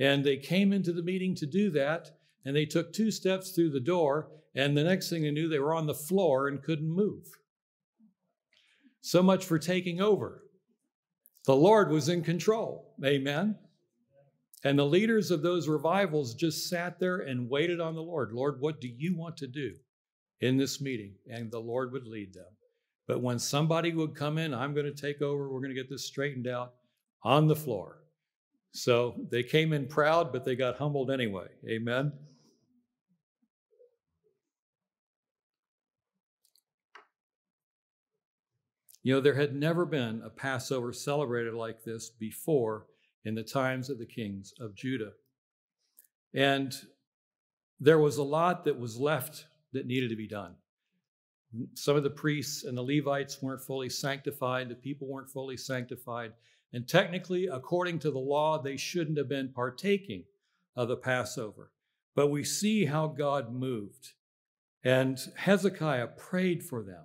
And 0.00 0.24
they 0.24 0.36
came 0.36 0.72
into 0.72 0.92
the 0.92 1.04
meeting 1.04 1.36
to 1.36 1.46
do 1.46 1.70
that, 1.70 2.10
and 2.44 2.56
they 2.56 2.66
took 2.66 2.92
two 2.92 3.12
steps 3.12 3.52
through 3.52 3.70
the 3.70 3.78
door, 3.78 4.32
and 4.52 4.76
the 4.76 4.82
next 4.82 5.10
thing 5.10 5.22
they 5.22 5.30
knew, 5.30 5.48
they 5.48 5.60
were 5.60 5.76
on 5.76 5.86
the 5.86 5.94
floor 5.94 6.48
and 6.48 6.60
couldn't 6.60 6.90
move. 6.90 7.28
So 9.04 9.22
much 9.22 9.44
for 9.44 9.58
taking 9.58 10.00
over. 10.00 10.44
The 11.44 11.54
Lord 11.54 11.90
was 11.90 12.08
in 12.08 12.22
control. 12.22 12.94
Amen. 13.04 13.54
And 14.64 14.78
the 14.78 14.86
leaders 14.86 15.30
of 15.30 15.42
those 15.42 15.68
revivals 15.68 16.34
just 16.34 16.70
sat 16.70 16.98
there 16.98 17.18
and 17.18 17.50
waited 17.50 17.82
on 17.82 17.94
the 17.94 18.00
Lord. 18.00 18.32
Lord, 18.32 18.62
what 18.62 18.80
do 18.80 18.88
you 18.88 19.14
want 19.14 19.36
to 19.36 19.46
do 19.46 19.74
in 20.40 20.56
this 20.56 20.80
meeting? 20.80 21.12
And 21.30 21.50
the 21.50 21.60
Lord 21.60 21.92
would 21.92 22.06
lead 22.06 22.32
them. 22.32 22.46
But 23.06 23.20
when 23.20 23.38
somebody 23.38 23.92
would 23.92 24.14
come 24.14 24.38
in, 24.38 24.54
I'm 24.54 24.72
going 24.72 24.86
to 24.86 25.02
take 25.02 25.20
over, 25.20 25.50
we're 25.50 25.60
going 25.60 25.74
to 25.74 25.80
get 25.80 25.90
this 25.90 26.06
straightened 26.06 26.46
out 26.46 26.72
on 27.22 27.46
the 27.46 27.54
floor. 27.54 27.98
So 28.72 29.16
they 29.30 29.42
came 29.42 29.74
in 29.74 29.86
proud, 29.86 30.32
but 30.32 30.46
they 30.46 30.56
got 30.56 30.78
humbled 30.78 31.10
anyway. 31.10 31.48
Amen. 31.68 32.10
You 39.04 39.12
know, 39.14 39.20
there 39.20 39.34
had 39.34 39.54
never 39.54 39.84
been 39.84 40.22
a 40.24 40.30
Passover 40.30 40.90
celebrated 40.92 41.52
like 41.52 41.84
this 41.84 42.08
before 42.08 42.86
in 43.26 43.34
the 43.34 43.42
times 43.42 43.90
of 43.90 43.98
the 43.98 44.06
kings 44.06 44.54
of 44.58 44.74
Judah. 44.74 45.12
And 46.32 46.74
there 47.78 47.98
was 47.98 48.16
a 48.16 48.22
lot 48.22 48.64
that 48.64 48.78
was 48.78 48.98
left 48.98 49.44
that 49.72 49.86
needed 49.86 50.08
to 50.08 50.16
be 50.16 50.26
done. 50.26 50.54
Some 51.74 51.96
of 51.96 52.02
the 52.02 52.10
priests 52.10 52.64
and 52.64 52.76
the 52.76 52.82
Levites 52.82 53.42
weren't 53.42 53.60
fully 53.60 53.90
sanctified, 53.90 54.70
the 54.70 54.74
people 54.74 55.06
weren't 55.06 55.28
fully 55.28 55.58
sanctified. 55.58 56.32
And 56.72 56.88
technically, 56.88 57.46
according 57.46 57.98
to 58.00 58.10
the 58.10 58.18
law, 58.18 58.60
they 58.60 58.78
shouldn't 58.78 59.18
have 59.18 59.28
been 59.28 59.52
partaking 59.52 60.24
of 60.74 60.88
the 60.88 60.96
Passover. 60.96 61.70
But 62.16 62.28
we 62.28 62.42
see 62.42 62.86
how 62.86 63.08
God 63.08 63.52
moved. 63.52 64.12
And 64.82 65.18
Hezekiah 65.36 66.08
prayed 66.16 66.64
for 66.64 66.82
them. 66.82 67.04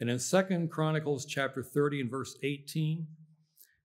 And 0.00 0.10
in 0.10 0.18
Second 0.18 0.70
Chronicles 0.70 1.24
chapter 1.24 1.62
30 1.62 2.02
and 2.02 2.10
verse 2.10 2.36
18, 2.42 3.06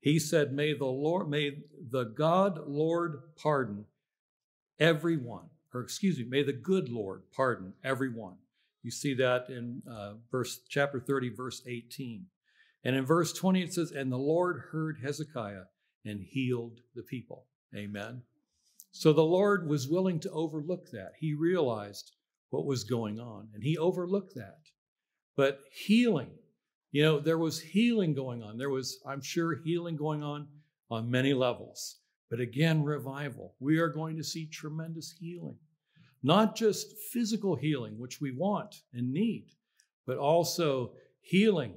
he 0.01 0.19
said, 0.19 0.51
May 0.51 0.73
the 0.73 0.85
Lord, 0.85 1.29
may 1.29 1.59
the 1.89 2.03
God 2.03 2.67
Lord 2.67 3.21
pardon 3.41 3.85
everyone, 4.79 5.49
or 5.73 5.81
excuse 5.81 6.17
me, 6.17 6.25
may 6.25 6.43
the 6.43 6.53
good 6.53 6.89
Lord 6.89 7.23
pardon 7.33 7.73
everyone. 7.83 8.35
You 8.83 8.91
see 8.91 9.13
that 9.15 9.49
in 9.49 9.83
uh, 9.89 10.13
verse 10.31 10.61
chapter 10.67 10.99
30, 10.99 11.29
verse 11.29 11.61
18. 11.67 12.25
And 12.83 12.95
in 12.95 13.05
verse 13.05 13.31
20, 13.31 13.61
it 13.61 13.73
says, 13.73 13.91
And 13.91 14.11
the 14.11 14.17
Lord 14.17 14.63
heard 14.71 14.97
Hezekiah 15.03 15.65
and 16.03 16.21
healed 16.21 16.79
the 16.95 17.03
people. 17.03 17.45
Amen. 17.75 18.23
So 18.91 19.13
the 19.13 19.21
Lord 19.21 19.69
was 19.69 19.87
willing 19.87 20.19
to 20.21 20.31
overlook 20.31 20.89
that. 20.91 21.11
He 21.19 21.33
realized 21.33 22.11
what 22.49 22.65
was 22.65 22.83
going 22.83 23.19
on, 23.19 23.49
and 23.53 23.63
he 23.63 23.77
overlooked 23.77 24.35
that. 24.35 24.59
But 25.35 25.61
healing, 25.71 26.31
you 26.91 27.03
know, 27.03 27.19
there 27.19 27.37
was 27.37 27.59
healing 27.59 28.13
going 28.13 28.43
on. 28.43 28.57
There 28.57 28.69
was, 28.69 28.99
I'm 29.05 29.21
sure, 29.21 29.55
healing 29.55 29.95
going 29.95 30.23
on 30.23 30.47
on 30.89 31.09
many 31.09 31.33
levels. 31.33 31.97
But 32.29 32.39
again, 32.39 32.83
revival. 32.83 33.55
We 33.59 33.79
are 33.79 33.89
going 33.89 34.17
to 34.17 34.23
see 34.23 34.45
tremendous 34.45 35.13
healing. 35.19 35.57
Not 36.23 36.55
just 36.55 36.97
physical 37.11 37.55
healing, 37.55 37.97
which 37.97 38.21
we 38.21 38.31
want 38.31 38.75
and 38.93 39.11
need, 39.11 39.47
but 40.05 40.17
also 40.17 40.93
healing 41.21 41.73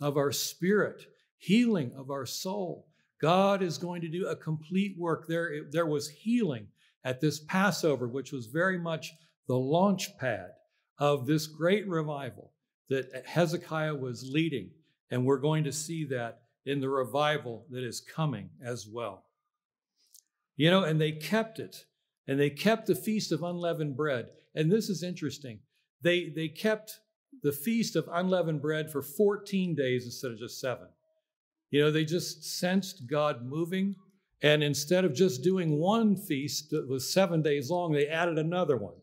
of 0.00 0.16
our 0.16 0.32
spirit, 0.32 1.06
healing 1.38 1.92
of 1.96 2.10
our 2.10 2.26
soul. 2.26 2.88
God 3.20 3.62
is 3.62 3.78
going 3.78 4.02
to 4.02 4.08
do 4.08 4.26
a 4.26 4.36
complete 4.36 4.96
work. 4.98 5.26
There, 5.26 5.64
there 5.70 5.86
was 5.86 6.08
healing 6.08 6.66
at 7.04 7.20
this 7.20 7.40
Passover, 7.40 8.08
which 8.08 8.32
was 8.32 8.46
very 8.46 8.78
much 8.78 9.14
the 9.48 9.56
launch 9.56 10.16
pad 10.18 10.50
of 10.98 11.26
this 11.26 11.46
great 11.46 11.88
revival 11.88 12.52
that 12.88 13.26
Hezekiah 13.26 13.94
was 13.94 14.28
leading. 14.28 14.70
And 15.10 15.24
we're 15.24 15.38
going 15.38 15.64
to 15.64 15.72
see 15.72 16.04
that 16.06 16.42
in 16.64 16.80
the 16.80 16.88
revival 16.88 17.64
that 17.70 17.84
is 17.84 18.00
coming 18.00 18.50
as 18.62 18.86
well. 18.86 19.24
You 20.56 20.70
know, 20.70 20.82
and 20.82 21.00
they 21.00 21.12
kept 21.12 21.58
it, 21.58 21.84
and 22.26 22.40
they 22.40 22.50
kept 22.50 22.86
the 22.86 22.94
feast 22.94 23.30
of 23.30 23.42
unleavened 23.42 23.96
bread. 23.96 24.26
And 24.54 24.72
this 24.72 24.88
is 24.88 25.02
interesting. 25.02 25.60
They, 26.02 26.30
they 26.34 26.48
kept 26.48 27.00
the 27.42 27.52
feast 27.52 27.94
of 27.94 28.08
unleavened 28.10 28.62
bread 28.62 28.90
for 28.90 29.02
14 29.02 29.74
days 29.74 30.04
instead 30.04 30.32
of 30.32 30.38
just 30.38 30.60
seven. 30.60 30.88
You 31.70 31.82
know, 31.82 31.90
they 31.90 32.04
just 32.04 32.44
sensed 32.58 33.06
God 33.06 33.44
moving. 33.44 33.96
And 34.42 34.62
instead 34.62 35.04
of 35.04 35.14
just 35.14 35.42
doing 35.42 35.78
one 35.78 36.16
feast 36.16 36.70
that 36.70 36.88
was 36.88 37.12
seven 37.12 37.42
days 37.42 37.70
long, 37.70 37.92
they 37.92 38.06
added 38.06 38.38
another 38.38 38.76
one 38.76 38.94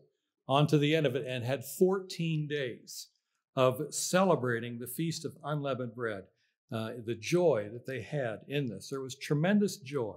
onto 0.48 0.78
the 0.78 0.94
end 0.94 1.06
of 1.06 1.16
it 1.16 1.26
and 1.26 1.44
had 1.44 1.64
14 1.64 2.46
days 2.46 3.08
of 3.56 3.94
celebrating 3.94 4.78
the 4.78 4.86
Feast 4.86 5.24
of 5.24 5.36
Unleavened 5.44 5.94
Bread, 5.94 6.24
uh, 6.72 6.90
the 7.04 7.14
joy 7.14 7.68
that 7.72 7.86
they 7.86 8.02
had 8.02 8.40
in 8.48 8.68
this. 8.68 8.88
There 8.88 9.00
was 9.00 9.14
tremendous 9.14 9.76
joy 9.76 10.16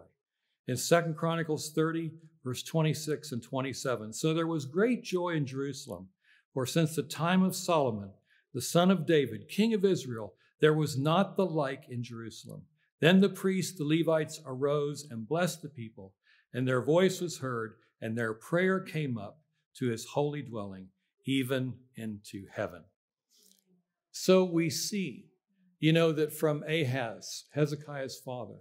in 0.67 0.75
Second 0.75 1.15
Chronicles 1.15 1.71
30, 1.71 2.11
verse 2.43 2.63
26 2.63 3.31
and 3.31 3.43
27. 3.43 4.13
So 4.13 4.33
there 4.33 4.47
was 4.47 4.65
great 4.65 5.03
joy 5.03 5.29
in 5.29 5.45
Jerusalem, 5.45 6.07
for 6.53 6.65
since 6.65 6.95
the 6.95 7.03
time 7.03 7.43
of 7.43 7.55
Solomon, 7.55 8.09
the 8.53 8.61
son 8.61 8.89
of 8.89 9.05
David, 9.05 9.49
king 9.49 9.73
of 9.73 9.85
Israel, 9.85 10.33
there 10.59 10.73
was 10.73 10.97
not 10.97 11.35
the 11.35 11.45
like 11.45 11.83
in 11.89 12.03
Jerusalem. 12.03 12.63
Then 12.99 13.21
the 13.21 13.29
priests, 13.29 13.77
the 13.77 13.83
Levites, 13.83 14.41
arose 14.45 15.07
and 15.09 15.27
blessed 15.27 15.61
the 15.61 15.69
people, 15.69 16.13
and 16.53 16.67
their 16.67 16.81
voice 16.81 17.21
was 17.21 17.38
heard, 17.38 17.75
and 18.01 18.17
their 18.17 18.33
prayer 18.33 18.79
came 18.79 19.17
up 19.17 19.39
to 19.75 19.89
his 19.89 20.05
holy 20.05 20.41
dwelling, 20.41 20.88
even 21.25 21.75
into 21.95 22.47
heaven. 22.51 22.83
So 24.20 24.43
we 24.43 24.72
see, 24.72 25.26
you 25.80 25.93
know, 25.93 26.11
that 26.11 26.34
from 26.34 26.63
Ahaz, 26.63 27.45
Hezekiah's 27.51 28.20
father, 28.26 28.57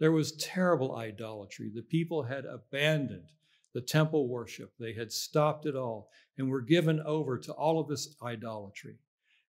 there 0.00 0.10
was 0.10 0.32
terrible 0.32 0.96
idolatry. 0.96 1.70
The 1.72 1.82
people 1.82 2.24
had 2.24 2.44
abandoned 2.44 3.30
the 3.72 3.80
temple 3.80 4.28
worship, 4.28 4.72
they 4.80 4.94
had 4.94 5.12
stopped 5.12 5.64
it 5.64 5.76
all 5.76 6.10
and 6.36 6.50
were 6.50 6.60
given 6.60 7.00
over 7.00 7.38
to 7.38 7.52
all 7.52 7.78
of 7.78 7.88
this 7.88 8.16
idolatry. 8.20 8.96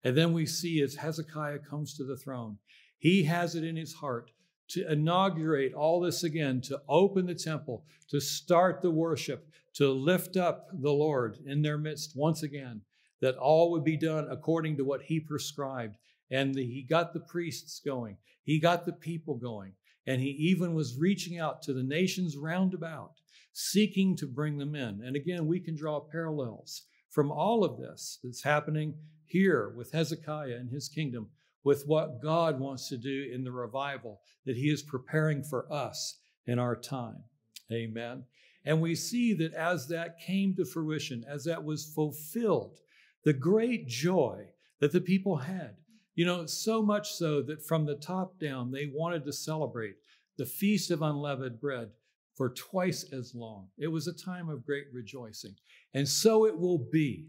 And 0.05 0.17
then 0.17 0.35
we 0.35 0.45
see 0.45 0.83
as 0.83 0.95
Hezekiah 0.95 1.61
comes 1.61 1.95
to 1.95 2.05
the 2.05 2.19
throne, 2.19 2.59
he 2.99 3.25
has 3.25 3.55
it 3.55 3.65
in 3.65 3.77
his 3.77 3.95
heart 3.95 4.33
to 4.69 4.93
inaugurate 4.93 5.73
all 5.73 6.01
this 6.01 6.23
again, 6.23 6.61
to 6.63 6.83
open 6.87 7.25
the 7.27 7.35
temple, 7.35 7.85
to 8.11 8.21
start 8.21 8.83
the 8.83 8.91
worship, 8.91 9.49
to 9.75 9.91
lift 9.91 10.37
up 10.37 10.69
the 10.73 10.93
Lord 10.93 11.39
in 11.47 11.63
their 11.63 11.79
midst 11.79 12.15
once 12.15 12.43
again, 12.43 12.83
that 13.21 13.37
all 13.37 13.71
would 13.71 13.85
be 13.85 13.97
done 13.97 14.29
according 14.31 14.77
to 14.77 14.85
what 14.85 15.03
He 15.03 15.21
prescribed. 15.21 15.97
And 16.31 16.55
the, 16.55 16.65
He 16.65 16.83
got 16.83 17.13
the 17.13 17.21
priests 17.21 17.81
going, 17.85 18.17
He 18.43 18.59
got 18.59 18.85
the 18.85 18.93
people 18.93 19.37
going, 19.37 19.73
and 20.07 20.21
He 20.21 20.31
even 20.31 20.75
was 20.75 20.99
reaching 20.99 21.39
out 21.39 21.63
to 21.63 21.73
the 21.73 21.83
nations 21.83 22.37
round 22.37 22.75
about, 22.75 23.13
seeking 23.53 24.17
to 24.17 24.27
bring 24.27 24.59
them 24.59 24.75
in. 24.75 25.03
And 25.05 25.17
again, 25.17 25.47
we 25.47 25.61
can 25.61 25.77
draw 25.77 26.01
parallels 26.01 26.83
from 27.11 27.31
all 27.31 27.65
of 27.65 27.79
this 27.79 28.19
that's 28.23 28.43
happening 28.43 28.95
here 29.25 29.73
with 29.77 29.93
Hezekiah 29.93 30.57
and 30.57 30.71
his 30.71 30.89
kingdom 30.89 31.31
with 31.67 31.83
what 31.85 32.23
God 32.23 32.61
wants 32.61 32.89
to 32.91 32.97
do 32.97 33.29
in 33.35 33.43
the 33.43 33.51
revival 33.51 34.21
that 34.45 34.57
He 34.57 34.71
is 34.71 34.85
preparing 34.85 35.43
for 35.43 35.71
us 35.73 36.21
in 36.47 36.61
our 36.61 36.77
time. 36.77 37.25
Amen. 37.73 38.23
And 38.65 38.81
we 38.81 38.95
see 38.95 39.35
that 39.35 39.53
as 39.53 39.89
that 39.89 40.21
came 40.21 40.55
to 40.55 40.65
fruition, 40.65 41.25
as 41.29 41.43
that 41.45 41.65
was 41.65 41.93
fulfilled, 41.93 42.79
the 43.27 43.33
great 43.33 43.89
joy 43.89 44.47
that 44.81 44.93
the 44.93 45.01
people 45.01 45.37
had. 45.37 45.75
You 46.15 46.25
know, 46.25 46.47
so 46.47 46.81
much 46.81 47.13
so 47.13 47.43
that 47.43 47.67
from 47.67 47.85
the 47.85 47.97
top 47.97 48.39
down, 48.39 48.71
they 48.71 48.87
wanted 48.95 49.25
to 49.25 49.33
celebrate 49.33 49.97
the 50.39 50.47
Feast 50.47 50.93
of 50.93 51.03
Unleavened 51.03 51.61
Bread 51.61 51.91
for 52.37 52.51
twice 52.51 53.05
as 53.13 53.35
long. 53.35 53.67
It 53.79 53.89
was 53.89 54.07
a 54.07 54.15
time 54.15 54.49
of 54.49 54.65
great 54.65 54.87
rejoicing. 54.93 55.57
And 55.93 56.09
so 56.09 56.47
it 56.47 56.57
will 56.57 56.79
be 56.79 57.27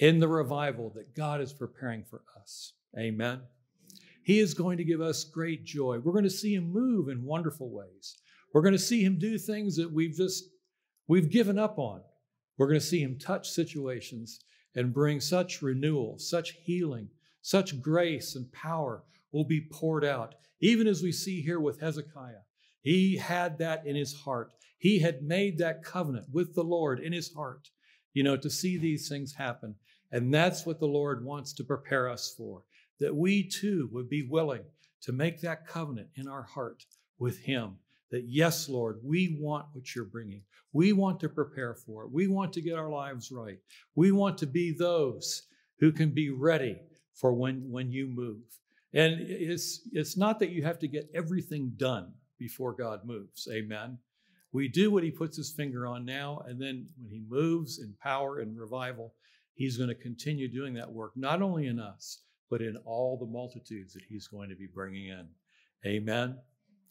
in 0.00 0.18
the 0.18 0.26
revival 0.28 0.90
that 0.96 1.14
God 1.14 1.40
is 1.40 1.52
preparing 1.52 2.02
for 2.02 2.22
us. 2.40 2.72
Amen. 2.98 3.40
He 4.24 4.40
is 4.40 4.52
going 4.52 4.78
to 4.78 4.84
give 4.84 5.00
us 5.00 5.22
great 5.22 5.64
joy. 5.64 6.00
We're 6.00 6.12
going 6.12 6.24
to 6.24 6.30
see 6.30 6.54
him 6.54 6.72
move 6.72 7.08
in 7.08 7.24
wonderful 7.24 7.70
ways. 7.70 8.16
We're 8.52 8.62
going 8.62 8.72
to 8.72 8.78
see 8.78 9.04
him 9.04 9.16
do 9.16 9.38
things 9.38 9.76
that 9.76 9.92
we've 9.92 10.16
just 10.16 10.44
we've 11.06 11.30
given 11.30 11.58
up 11.58 11.78
on. 11.78 12.00
We're 12.58 12.66
going 12.66 12.80
to 12.80 12.86
see 12.86 13.00
him 13.00 13.16
touch 13.18 13.48
situations 13.48 14.40
and 14.74 14.94
bring 14.94 15.20
such 15.20 15.62
renewal, 15.62 16.18
such 16.18 16.52
healing, 16.62 17.08
such 17.42 17.80
grace 17.80 18.36
and 18.36 18.50
power 18.52 19.02
will 19.32 19.44
be 19.44 19.68
poured 19.70 20.04
out. 20.04 20.34
Even 20.60 20.86
as 20.86 21.02
we 21.02 21.12
see 21.12 21.40
here 21.40 21.60
with 21.60 21.80
Hezekiah, 21.80 22.44
he 22.82 23.16
had 23.16 23.58
that 23.58 23.86
in 23.86 23.96
his 23.96 24.14
heart. 24.14 24.52
He 24.78 25.00
had 25.00 25.22
made 25.22 25.58
that 25.58 25.82
covenant 25.82 26.26
with 26.32 26.54
the 26.54 26.64
Lord 26.64 27.00
in 27.00 27.12
his 27.12 27.32
heart, 27.32 27.68
you 28.14 28.22
know, 28.22 28.36
to 28.36 28.50
see 28.50 28.78
these 28.78 29.08
things 29.08 29.34
happen. 29.34 29.74
And 30.12 30.32
that's 30.32 30.66
what 30.66 30.80
the 30.80 30.86
Lord 30.86 31.24
wants 31.24 31.52
to 31.54 31.64
prepare 31.64 32.08
us 32.08 32.34
for 32.36 32.64
that 33.00 33.16
we 33.16 33.42
too 33.42 33.88
would 33.92 34.08
be 34.08 34.22
willing 34.22 34.62
to 35.02 35.12
make 35.12 35.40
that 35.40 35.66
covenant 35.66 36.08
in 36.14 36.28
our 36.28 36.42
heart 36.42 36.84
with 37.18 37.38
Him. 37.38 37.78
That, 38.10 38.24
yes, 38.26 38.68
Lord, 38.68 38.98
we 39.02 39.38
want 39.40 39.66
what 39.72 39.94
you're 39.94 40.04
bringing. 40.04 40.42
We 40.72 40.92
want 40.92 41.20
to 41.20 41.28
prepare 41.28 41.74
for 41.74 42.04
it. 42.04 42.12
We 42.12 42.26
want 42.26 42.52
to 42.54 42.60
get 42.60 42.78
our 42.78 42.90
lives 42.90 43.30
right. 43.30 43.58
We 43.94 44.12
want 44.12 44.38
to 44.38 44.46
be 44.46 44.72
those 44.72 45.42
who 45.78 45.92
can 45.92 46.10
be 46.10 46.30
ready 46.30 46.80
for 47.14 47.32
when, 47.32 47.70
when 47.70 47.90
you 47.90 48.06
move. 48.06 48.42
And 48.92 49.20
it's, 49.20 49.88
it's 49.92 50.16
not 50.16 50.38
that 50.40 50.50
you 50.50 50.64
have 50.64 50.78
to 50.80 50.88
get 50.88 51.08
everything 51.14 51.72
done 51.76 52.12
before 52.38 52.72
God 52.72 53.04
moves. 53.04 53.46
Amen. 53.52 53.98
We 54.52 54.66
do 54.66 54.90
what 54.90 55.04
He 55.04 55.10
puts 55.10 55.36
His 55.36 55.52
finger 55.52 55.86
on 55.86 56.04
now, 56.04 56.42
and 56.48 56.60
then 56.60 56.88
when 56.98 57.12
He 57.12 57.22
moves 57.28 57.78
in 57.78 57.94
power 58.02 58.40
and 58.40 58.58
revival, 58.58 59.14
He's 59.54 59.76
going 59.76 59.90
to 59.90 59.94
continue 59.94 60.48
doing 60.48 60.74
that 60.74 60.90
work, 60.90 61.12
not 61.14 61.42
only 61.42 61.68
in 61.68 61.78
us, 61.78 62.22
but 62.50 62.60
in 62.60 62.76
all 62.84 63.16
the 63.16 63.26
multitudes 63.26 63.94
that 63.94 64.02
he's 64.08 64.26
going 64.26 64.50
to 64.50 64.56
be 64.56 64.66
bringing 64.66 65.08
in. 65.08 65.28
Amen. 65.86 66.36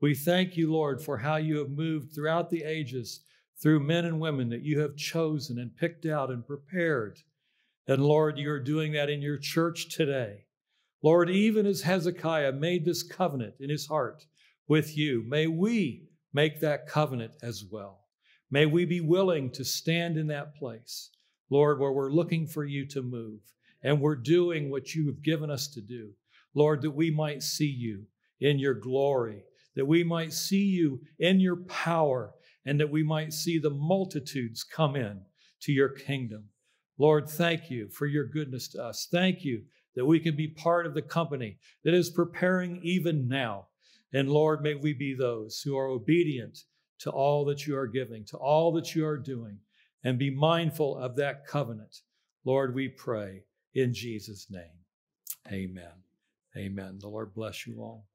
We 0.00 0.14
thank 0.14 0.56
you, 0.56 0.70
Lord, 0.70 1.02
for 1.02 1.18
how 1.18 1.36
you 1.36 1.58
have 1.58 1.70
moved 1.70 2.14
throughout 2.14 2.50
the 2.50 2.62
ages 2.62 3.20
through 3.60 3.80
men 3.80 4.04
and 4.04 4.20
women 4.20 4.48
that 4.50 4.62
you 4.62 4.78
have 4.80 4.96
chosen 4.96 5.58
and 5.58 5.76
picked 5.76 6.06
out 6.06 6.30
and 6.30 6.46
prepared. 6.46 7.18
And 7.88 8.04
Lord, 8.04 8.38
you 8.38 8.50
are 8.50 8.60
doing 8.60 8.92
that 8.92 9.10
in 9.10 9.20
your 9.20 9.38
church 9.38 9.88
today. 9.94 10.44
Lord, 11.02 11.30
even 11.30 11.66
as 11.66 11.82
Hezekiah 11.82 12.52
made 12.52 12.84
this 12.84 13.02
covenant 13.02 13.54
in 13.60 13.70
his 13.70 13.86
heart 13.86 14.26
with 14.68 14.96
you, 14.96 15.24
may 15.26 15.46
we 15.46 16.08
make 16.32 16.60
that 16.60 16.86
covenant 16.86 17.32
as 17.42 17.64
well. 17.70 18.00
May 18.50 18.66
we 18.66 18.84
be 18.84 19.00
willing 19.00 19.50
to 19.52 19.64
stand 19.64 20.16
in 20.16 20.26
that 20.28 20.54
place, 20.54 21.10
Lord, 21.50 21.80
where 21.80 21.92
we're 21.92 22.12
looking 22.12 22.46
for 22.46 22.64
you 22.64 22.86
to 22.88 23.02
move 23.02 23.40
and 23.82 24.00
we're 24.00 24.16
doing 24.16 24.70
what 24.70 24.94
you 24.94 25.06
have 25.06 25.22
given 25.22 25.50
us 25.50 25.68
to 25.68 25.80
do. 25.80 26.10
Lord, 26.54 26.82
that 26.82 26.90
we 26.90 27.10
might 27.10 27.42
see 27.42 27.66
you 27.66 28.06
in 28.40 28.58
your 28.58 28.74
glory, 28.74 29.44
that 29.78 29.86
we 29.86 30.02
might 30.02 30.32
see 30.32 30.64
you 30.64 31.00
in 31.20 31.38
your 31.38 31.54
power, 31.54 32.34
and 32.66 32.80
that 32.80 32.90
we 32.90 33.04
might 33.04 33.32
see 33.32 33.60
the 33.60 33.70
multitudes 33.70 34.64
come 34.64 34.96
in 34.96 35.20
to 35.60 35.70
your 35.70 35.88
kingdom. 35.88 36.42
Lord, 36.98 37.28
thank 37.28 37.70
you 37.70 37.88
for 37.88 38.06
your 38.06 38.26
goodness 38.26 38.66
to 38.70 38.82
us. 38.82 39.06
Thank 39.08 39.44
you 39.44 39.62
that 39.94 40.04
we 40.04 40.18
can 40.18 40.34
be 40.34 40.48
part 40.48 40.84
of 40.84 40.94
the 40.94 41.02
company 41.02 41.58
that 41.84 41.94
is 41.94 42.10
preparing 42.10 42.80
even 42.82 43.28
now. 43.28 43.68
And 44.12 44.28
Lord, 44.28 44.62
may 44.62 44.74
we 44.74 44.94
be 44.94 45.14
those 45.14 45.62
who 45.64 45.78
are 45.78 45.86
obedient 45.86 46.58
to 46.98 47.10
all 47.12 47.44
that 47.44 47.64
you 47.64 47.78
are 47.78 47.86
giving, 47.86 48.24
to 48.30 48.36
all 48.36 48.72
that 48.72 48.96
you 48.96 49.06
are 49.06 49.16
doing, 49.16 49.58
and 50.02 50.18
be 50.18 50.28
mindful 50.28 50.98
of 50.98 51.14
that 51.16 51.46
covenant. 51.46 52.00
Lord, 52.44 52.74
we 52.74 52.88
pray 52.88 53.44
in 53.74 53.94
Jesus' 53.94 54.48
name. 54.50 54.64
Amen. 55.52 56.02
Amen. 56.56 56.98
The 57.00 57.06
Lord 57.06 57.32
bless 57.32 57.64
you 57.64 57.80
all. 57.80 58.06